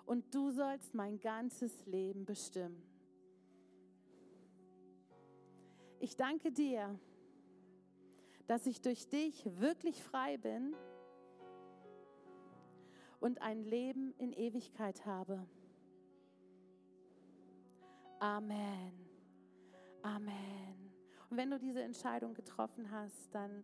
und 0.05 0.33
du 0.33 0.51
sollst 0.51 0.93
mein 0.93 1.19
ganzes 1.19 1.85
Leben 1.85 2.25
bestimmen. 2.25 2.81
Ich 5.99 6.15
danke 6.15 6.51
dir, 6.51 6.97
dass 8.47 8.65
ich 8.67 8.81
durch 8.81 9.07
dich 9.07 9.45
wirklich 9.59 10.03
frei 10.03 10.37
bin 10.37 10.75
und 13.19 13.41
ein 13.41 13.63
Leben 13.63 14.13
in 14.17 14.33
Ewigkeit 14.33 15.05
habe. 15.05 15.45
Amen. 18.19 18.93
Amen. 20.03 20.93
Und 21.29 21.37
wenn 21.37 21.49
du 21.49 21.59
diese 21.59 21.81
Entscheidung 21.81 22.33
getroffen 22.33 22.91
hast, 22.91 23.33
dann 23.33 23.63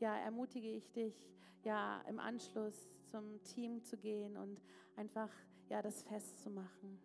ja, 0.00 0.16
ermutige 0.16 0.70
ich 0.70 0.90
dich, 0.90 1.30
ja, 1.64 2.00
im 2.08 2.18
Anschluss 2.18 2.90
zum 3.04 3.42
Team 3.44 3.84
zu 3.84 3.96
gehen 3.96 4.36
und 4.36 4.60
einfach 4.96 5.30
ja, 5.68 5.80
das 5.82 6.02
festzumachen. 6.02 6.98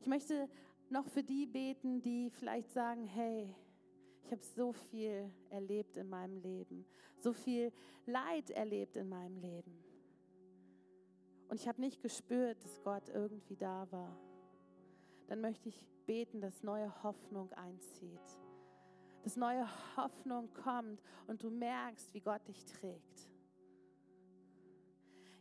Ich 0.00 0.06
möchte 0.06 0.48
noch 0.90 1.06
für 1.06 1.22
die 1.22 1.46
beten, 1.46 2.00
die 2.02 2.30
vielleicht 2.30 2.70
sagen, 2.70 3.06
hey, 3.06 3.54
ich 4.28 4.32
habe 4.32 4.44
so 4.44 4.74
viel 4.74 5.32
erlebt 5.48 5.96
in 5.96 6.10
meinem 6.10 6.36
Leben, 6.42 6.84
so 7.18 7.32
viel 7.32 7.72
Leid 8.04 8.50
erlebt 8.50 8.96
in 8.96 9.08
meinem 9.08 9.38
Leben. 9.38 9.82
Und 11.48 11.58
ich 11.58 11.66
habe 11.66 11.80
nicht 11.80 12.02
gespürt, 12.02 12.62
dass 12.62 12.82
Gott 12.82 13.08
irgendwie 13.08 13.56
da 13.56 13.90
war. 13.90 14.14
Dann 15.28 15.40
möchte 15.40 15.70
ich 15.70 15.88
beten, 16.04 16.42
dass 16.42 16.62
neue 16.62 17.02
Hoffnung 17.02 17.50
einzieht. 17.54 18.20
Dass 19.22 19.38
neue 19.38 19.66
Hoffnung 19.96 20.52
kommt 20.52 21.02
und 21.26 21.42
du 21.42 21.48
merkst, 21.48 22.12
wie 22.12 22.20
Gott 22.20 22.46
dich 22.48 22.66
trägt. 22.66 23.30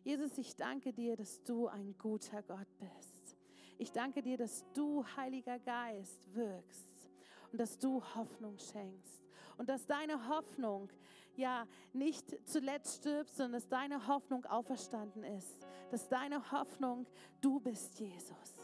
Jesus, 0.05 0.37
ich 0.37 0.55
danke 0.55 0.93
dir, 0.93 1.17
dass 1.17 1.43
du 1.43 1.67
ein 1.67 1.97
guter 1.97 2.41
Gott 2.41 2.69
bist. 2.79 3.35
Ich 3.79 3.91
danke 3.91 4.21
dir, 4.21 4.37
dass 4.37 4.63
du, 4.71 5.03
Heiliger 5.17 5.59
Geist, 5.59 6.33
wirkst 6.33 6.96
und 7.51 7.59
dass 7.59 7.77
du 7.77 8.01
Hoffnung 8.15 8.57
schenkst. 8.57 9.23
Und 9.57 9.69
dass 9.69 9.85
deine 9.85 10.27
Hoffnung 10.29 10.89
ja 11.35 11.67
nicht 11.93 12.35
zuletzt 12.47 12.97
stirbt, 12.97 13.33
sondern 13.35 13.53
dass 13.53 13.67
deine 13.67 14.07
Hoffnung 14.07 14.45
auferstanden 14.45 15.23
ist. 15.23 15.65
Dass 15.89 16.07
deine 16.09 16.51
Hoffnung, 16.51 17.07
du 17.41 17.59
bist 17.59 17.99
Jesus 17.99 18.57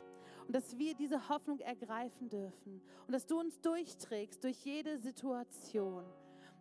und 0.48 0.54
dass 0.54 0.78
wir 0.78 0.94
diese 0.94 1.30
Hoffnung 1.30 1.60
ergreifen 1.60 2.30
dürfen 2.30 2.82
und 3.08 3.14
dass 3.14 3.26
du 3.26 3.40
uns 3.40 3.60
durchträgst 3.62 4.44
durch 4.44 4.58
jede 4.66 4.98
Situation, 4.98 6.04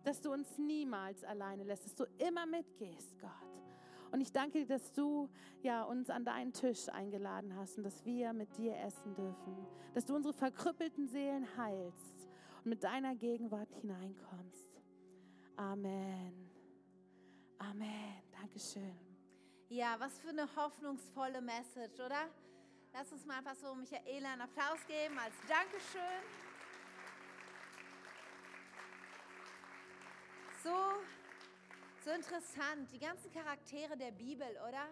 dass 0.04 0.20
du 0.20 0.32
uns 0.32 0.58
niemals 0.58 1.24
alleine 1.24 1.64
lässt, 1.64 1.85
dass 1.85 1.94
du 1.94 2.04
immer 2.18 2.46
mitgehst, 2.46 3.18
Gott. 3.18 3.51
Und 4.12 4.20
ich 4.20 4.31
danke 4.31 4.59
dir, 4.59 4.66
dass 4.66 4.92
du 4.92 5.29
ja, 5.62 5.83
uns 5.85 6.11
an 6.11 6.25
deinen 6.25 6.53
Tisch 6.53 6.88
eingeladen 6.90 7.57
hast 7.57 7.79
und 7.79 7.85
dass 7.85 8.05
wir 8.05 8.35
mit 8.35 8.57
dir 8.59 8.77
essen 8.77 9.14
dürfen, 9.14 9.66
dass 9.94 10.05
du 10.05 10.14
unsere 10.14 10.35
verkrüppelten 10.35 11.09
Seelen 11.09 11.46
heilst 11.57 12.29
und 12.62 12.66
mit 12.66 12.85
deiner 12.85 13.16
Gegenwart 13.16 13.72
hineinkommst. 13.72 14.83
Amen. 15.57 16.51
Amen. 17.59 18.22
Dankeschön. 18.33 18.98
Ja, 19.70 19.96
was 19.98 20.18
für 20.18 20.29
eine 20.29 20.46
hoffnungsvolle 20.57 21.40
Message, 21.40 21.98
oder? 21.98 22.29
Lass 22.92 23.11
uns 23.11 23.25
mal 23.25 23.38
einfach 23.38 23.55
so 23.55 23.75
Michaela 23.75 24.33
einen 24.33 24.42
Applaus 24.42 24.87
geben 24.87 25.18
als 25.18 25.33
Dankeschön. 25.48 26.22
So, 30.62 30.70
so 32.02 32.10
interessant, 32.10 32.90
die 32.90 32.98
ganzen 32.98 33.30
Charaktere 33.30 33.96
der 33.96 34.10
Bibel, 34.10 34.48
oder? 34.68 34.88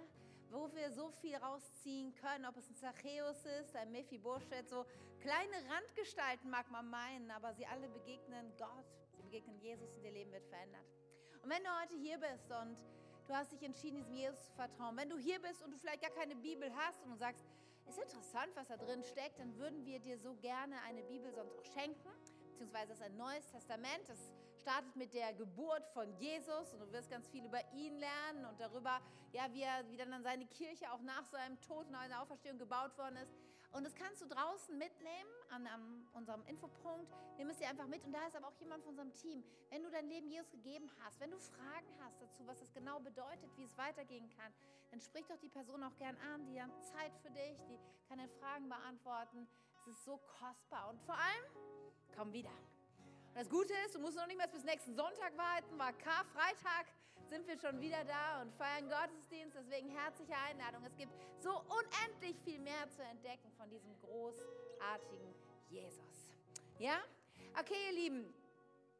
Wo 0.50 0.70
wir 0.74 0.90
so 0.92 1.10
viel 1.10 1.36
rausziehen 1.36 2.14
können, 2.14 2.44
ob 2.46 2.56
es 2.56 2.68
ein 2.70 2.76
Zachäus 2.76 3.44
ist, 3.60 3.74
ein 3.74 3.90
Mephibosheth, 3.90 4.68
so 4.68 4.84
kleine 5.20 5.56
Randgestalten 5.68 6.50
mag 6.50 6.70
man 6.70 6.88
meinen, 6.88 7.30
aber 7.30 7.52
sie 7.54 7.66
alle 7.66 7.88
begegnen 7.88 8.52
Gott, 8.58 8.86
sie 9.16 9.22
begegnen 9.22 9.58
Jesus 9.60 9.92
und 9.96 10.04
ihr 10.04 10.12
Leben 10.12 10.32
wird 10.32 10.46
verändert. 10.46 10.86
Und 11.42 11.50
wenn 11.50 11.62
du 11.62 11.70
heute 11.80 11.96
hier 11.96 12.18
bist 12.18 12.50
und 12.50 12.76
du 13.26 13.34
hast 13.34 13.52
dich 13.52 13.62
entschieden, 13.62 13.98
diesem 13.98 14.14
Jesus 14.14 14.44
zu 14.44 14.52
vertrauen, 14.52 14.96
wenn 14.96 15.08
du 15.08 15.18
hier 15.18 15.40
bist 15.40 15.62
und 15.62 15.72
du 15.72 15.78
vielleicht 15.78 16.02
gar 16.02 16.10
keine 16.10 16.36
Bibel 16.36 16.72
hast 16.76 17.02
und 17.02 17.10
du 17.10 17.16
sagst, 17.16 17.44
ist 17.88 17.98
interessant, 17.98 18.50
was 18.54 18.68
da 18.68 18.76
drin 18.76 19.02
steckt, 19.02 19.40
dann 19.40 19.56
würden 19.56 19.84
wir 19.84 19.98
dir 19.98 20.16
so 20.18 20.34
gerne 20.36 20.80
eine 20.82 21.02
Bibel 21.02 21.32
sonst 21.32 21.58
auch 21.58 21.64
schenken, 21.64 22.08
beziehungsweise 22.60 22.92
ist 22.92 23.02
ein 23.02 23.16
neues 23.16 23.46
Testament. 23.48 24.06
Das 24.06 24.18
startet 24.60 24.94
mit 24.94 25.14
der 25.14 25.32
Geburt 25.32 25.86
von 25.94 26.12
Jesus 26.18 26.74
und 26.74 26.80
du 26.80 26.92
wirst 26.92 27.10
ganz 27.10 27.26
viel 27.28 27.44
über 27.46 27.60
ihn 27.72 27.96
lernen 27.96 28.44
und 28.44 28.60
darüber, 28.60 29.00
ja, 29.32 29.50
wie, 29.52 29.62
er, 29.62 29.88
wie 29.90 29.96
dann 29.96 30.22
seine 30.22 30.44
Kirche 30.44 30.92
auch 30.92 31.00
nach 31.00 31.24
seinem 31.24 31.58
Tod 31.62 31.86
und 31.86 31.92
seiner 31.92 32.20
Auferstehung 32.20 32.58
gebaut 32.58 32.96
worden 32.98 33.16
ist. 33.16 33.32
Und 33.72 33.84
das 33.84 33.94
kannst 33.94 34.20
du 34.20 34.26
draußen 34.26 34.76
mitnehmen 34.76 35.30
an, 35.48 35.66
an, 35.68 36.06
unserem 36.12 36.44
Infopunkt. 36.44 37.10
Nimm 37.38 37.48
es 37.48 37.56
dir 37.56 37.68
einfach 37.68 37.86
mit. 37.86 38.04
Und 38.04 38.12
da 38.12 38.26
ist 38.26 38.36
aber 38.36 38.48
auch 38.48 38.60
jemand 38.60 38.82
von 38.82 38.90
unserem 38.90 39.14
Team. 39.14 39.42
Wenn 39.70 39.82
du 39.82 39.90
dein 39.90 40.06
Leben 40.06 40.28
Jesus 40.28 40.50
gegeben 40.50 40.90
hast, 41.00 41.18
wenn 41.20 41.30
du 41.30 41.38
Fragen 41.38 41.88
hast 42.00 42.20
dazu, 42.20 42.46
was 42.46 42.58
das 42.58 42.70
genau 42.74 43.00
bedeutet, 43.00 43.56
wie 43.56 43.62
es 43.62 43.78
weitergehen 43.78 44.28
kann, 44.36 44.52
dann 44.90 45.00
sprich 45.00 45.24
doch 45.26 45.38
die 45.38 45.48
Person 45.48 45.82
auch 45.82 45.96
gern 45.96 46.16
an. 46.34 46.44
Die 46.46 46.60
hat 46.60 46.70
Zeit 46.84 47.16
für 47.22 47.30
dich, 47.30 47.56
die 47.70 47.78
kann 48.08 48.18
deine 48.18 48.28
Fragen 48.28 48.68
beantworten. 48.68 49.48
Es 49.80 49.86
ist 49.86 50.04
so 50.04 50.18
kostbar. 50.18 50.90
Und 50.90 51.00
vor 51.02 51.14
allem, 51.14 51.79
komm 52.16 52.32
wieder. 52.32 52.50
Und 52.50 53.36
das 53.36 53.48
Gute 53.48 53.72
ist, 53.86 53.94
du 53.94 54.00
musst 54.00 54.16
noch 54.16 54.26
nicht 54.26 54.38
mehr 54.38 54.48
bis 54.48 54.64
nächsten 54.64 54.94
Sonntag 54.94 55.36
warten, 55.36 55.78
war 55.78 55.92
Karfreitag 55.92 56.86
sind 57.30 57.46
wir 57.46 57.56
schon 57.56 57.80
wieder 57.80 58.04
da 58.04 58.42
und 58.42 58.52
feiern 58.54 58.88
Gottesdienst. 58.88 59.56
Deswegen 59.56 59.88
herzliche 59.88 60.34
Einladung. 60.48 60.84
Es 60.84 60.96
gibt 60.96 61.12
so 61.38 61.62
unendlich 61.68 62.36
viel 62.44 62.58
mehr 62.58 62.90
zu 62.90 63.02
entdecken 63.04 63.52
von 63.56 63.70
diesem 63.70 63.96
großartigen 64.00 65.32
Jesus. 65.68 66.34
Ja? 66.78 66.98
Okay, 67.58 67.86
ihr 67.86 67.92
Lieben. 67.92 68.34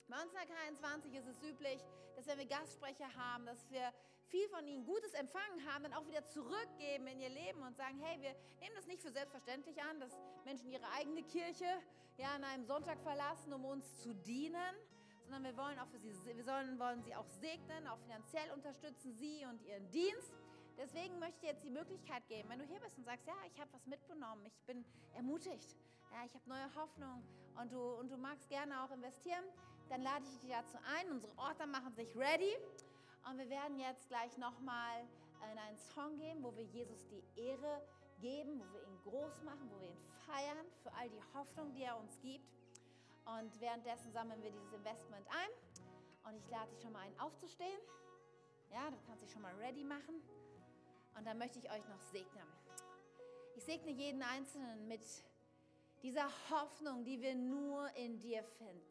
Bei 0.09 0.23
uns 0.23 0.33
in 0.33 0.38
der 0.38 0.46
K21 0.46 1.18
ist 1.18 1.27
es 1.27 1.42
üblich, 1.42 1.81
dass 2.14 2.27
wenn 2.27 2.38
wir 2.38 2.46
Gastsprecher 2.46 3.12
haben, 3.16 3.46
dass 3.46 3.68
wir 3.70 3.92
viel 4.31 4.49
von 4.49 4.66
ihnen 4.66 4.85
Gutes 4.85 5.12
empfangen 5.14 5.66
haben, 5.66 5.85
dann 5.85 5.93
auch 5.93 6.07
wieder 6.07 6.25
zurückgeben 6.27 7.07
in 7.09 7.21
ihr 7.21 7.29
Leben 7.29 7.62
und 7.62 7.77
sagen, 7.77 7.99
hey, 8.01 8.21
wir 8.21 8.35
nehmen 8.61 8.75
das 8.77 8.87
nicht 8.87 9.03
für 9.03 9.11
selbstverständlich 9.11 9.83
an, 9.83 9.99
dass 10.01 10.16
Menschen 10.45 10.71
ihre 10.71 10.88
eigene 10.93 11.23
Kirche 11.25 11.66
ja 12.16 12.29
an 12.37 12.45
einem 12.45 12.64
Sonntag 12.64 13.01
verlassen, 13.03 13.53
um 13.53 13.64
uns 13.64 14.01
zu 14.03 14.14
dienen, 14.14 14.75
sondern 15.25 15.45
wir 15.45 15.57
wollen 15.57 15.79
auch 15.79 15.88
für 15.88 15.99
sie, 15.99 16.14
wir 16.25 16.45
sollen, 16.45 16.79
wollen 16.79 17.03
sie 17.03 17.14
auch 17.14 17.29
segnen, 17.29 17.87
auch 17.88 17.99
finanziell 17.99 18.51
unterstützen, 18.53 19.12
sie 19.14 19.45
und 19.47 19.62
ihren 19.62 19.90
Dienst. 19.90 20.33
Deswegen 20.79 21.19
möchte 21.19 21.37
ich 21.43 21.49
jetzt 21.51 21.64
die 21.64 21.71
Möglichkeit 21.71 22.27
geben, 22.29 22.49
wenn 22.49 22.59
du 22.59 22.64
hier 22.64 22.81
bist 22.81 22.97
und 22.99 23.05
sagst, 23.05 23.27
ja, 23.27 23.35
ich 23.47 23.61
habe 23.61 23.71
was 23.73 23.85
mitgenommen, 23.87 24.47
ich 24.47 24.59
bin 24.62 24.85
ermutigt, 25.14 25.77
ja, 26.12 26.25
ich 26.25 26.35
habe 26.35 26.49
neue 26.49 26.75
Hoffnung 26.75 27.23
und 27.61 27.73
du, 27.73 27.81
und 27.81 28.11
du 28.11 28.16
magst 28.16 28.49
gerne 28.49 28.83
auch 28.83 28.90
investieren, 28.90 29.45
dann 29.88 30.03
lade 30.03 30.25
ich 30.25 30.38
dich 30.38 30.51
dazu 30.51 30.79
ein. 30.97 31.11
Unsere 31.11 31.37
Orte 31.37 31.66
machen 31.66 31.93
sich 31.95 32.16
ready 32.16 32.57
und 33.29 33.39
wir 33.39 33.49
werden 33.49 33.79
jetzt 33.79 34.09
gleich 34.09 34.37
nochmal 34.39 35.07
in 35.53 35.59
einen 35.59 35.79
Song 35.95 36.17
gehen, 36.17 36.43
wo 36.43 36.55
wir 36.57 36.65
Jesus 36.65 37.07
die 37.09 37.23
Ehre 37.41 37.83
geben, 38.21 38.61
wo 38.61 38.73
wir 38.73 38.83
ihn 38.83 38.99
groß 39.05 39.43
machen, 39.43 39.71
wo 39.71 39.81
wir 39.81 39.89
ihn 39.89 40.03
feiern 40.27 40.67
für 40.83 40.93
all 40.95 41.09
die 41.09 41.23
Hoffnung, 41.35 41.73
die 41.73 41.83
er 41.83 41.99
uns 41.99 42.19
gibt. 42.21 42.49
Und 43.25 43.61
währenddessen 43.61 44.13
sammeln 44.13 44.43
wir 44.43 44.51
dieses 44.51 44.73
Investment 44.73 45.27
ein. 45.29 46.31
Und 46.31 46.37
ich 46.37 46.49
lade 46.51 46.71
dich 46.71 46.83
schon 46.83 46.93
mal 46.93 47.01
ein, 47.01 47.18
aufzustehen. 47.18 47.81
Ja, 48.71 48.91
du 48.91 48.97
kannst 49.07 49.23
dich 49.23 49.33
schon 49.33 49.43
mal 49.43 49.55
ready 49.55 49.85
machen. 49.85 50.23
Und 51.16 51.27
dann 51.27 51.39
möchte 51.39 51.59
ich 51.59 51.71
euch 51.71 51.87
noch 51.89 52.01
segnen. 52.12 52.47
Ich 53.57 53.64
segne 53.64 53.91
jeden 53.91 54.23
Einzelnen 54.23 54.87
mit 54.89 55.03
dieser 56.03 56.29
Hoffnung, 56.51 57.05
die 57.05 57.21
wir 57.21 57.35
nur 57.35 57.91
in 57.97 58.18
dir 58.18 58.43
finden. 58.43 58.89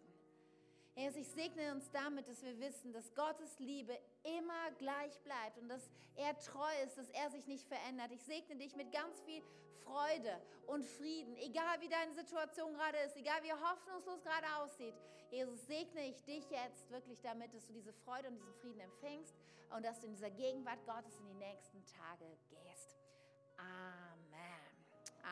Jesus, 0.99 1.15
ich 1.15 1.29
segne 1.29 1.71
uns 1.71 1.89
damit, 1.91 2.27
dass 2.27 2.43
wir 2.43 2.59
wissen, 2.59 2.91
dass 2.91 3.15
Gottes 3.15 3.57
Liebe 3.59 3.97
immer 4.23 4.69
gleich 4.79 5.17
bleibt 5.21 5.57
und 5.57 5.69
dass 5.69 5.89
er 6.17 6.37
treu 6.39 6.73
ist, 6.83 6.97
dass 6.97 7.09
er 7.11 7.31
sich 7.31 7.47
nicht 7.47 7.65
verändert. 7.69 8.11
Ich 8.11 8.21
segne 8.21 8.57
dich 8.57 8.75
mit 8.75 8.91
ganz 8.91 9.21
viel 9.21 9.41
Freude 9.85 10.41
und 10.67 10.85
Frieden, 10.85 11.37
egal 11.37 11.79
wie 11.79 11.87
deine 11.87 12.13
Situation 12.13 12.73
gerade 12.73 12.97
ist, 12.97 13.15
egal 13.15 13.41
wie 13.43 13.53
hoffnungslos 13.53 14.21
gerade 14.23 14.45
aussieht. 14.61 14.93
Jesus, 15.31 15.65
segne 15.67 16.05
ich 16.05 16.21
dich 16.25 16.43
jetzt 16.49 16.91
wirklich 16.91 17.21
damit, 17.21 17.53
dass 17.53 17.65
du 17.65 17.71
diese 17.71 17.93
Freude 17.93 18.27
und 18.27 18.35
diesen 18.35 18.53
Frieden 18.55 18.81
empfängst 18.81 19.33
und 19.73 19.85
dass 19.85 20.01
du 20.01 20.07
in 20.07 20.15
dieser 20.15 20.31
Gegenwart 20.31 20.85
Gottes 20.85 21.15
in 21.15 21.27
die 21.27 21.45
nächsten 21.45 21.81
Tage 21.85 22.25
gehst. 22.49 22.97
Amen. 23.55 24.08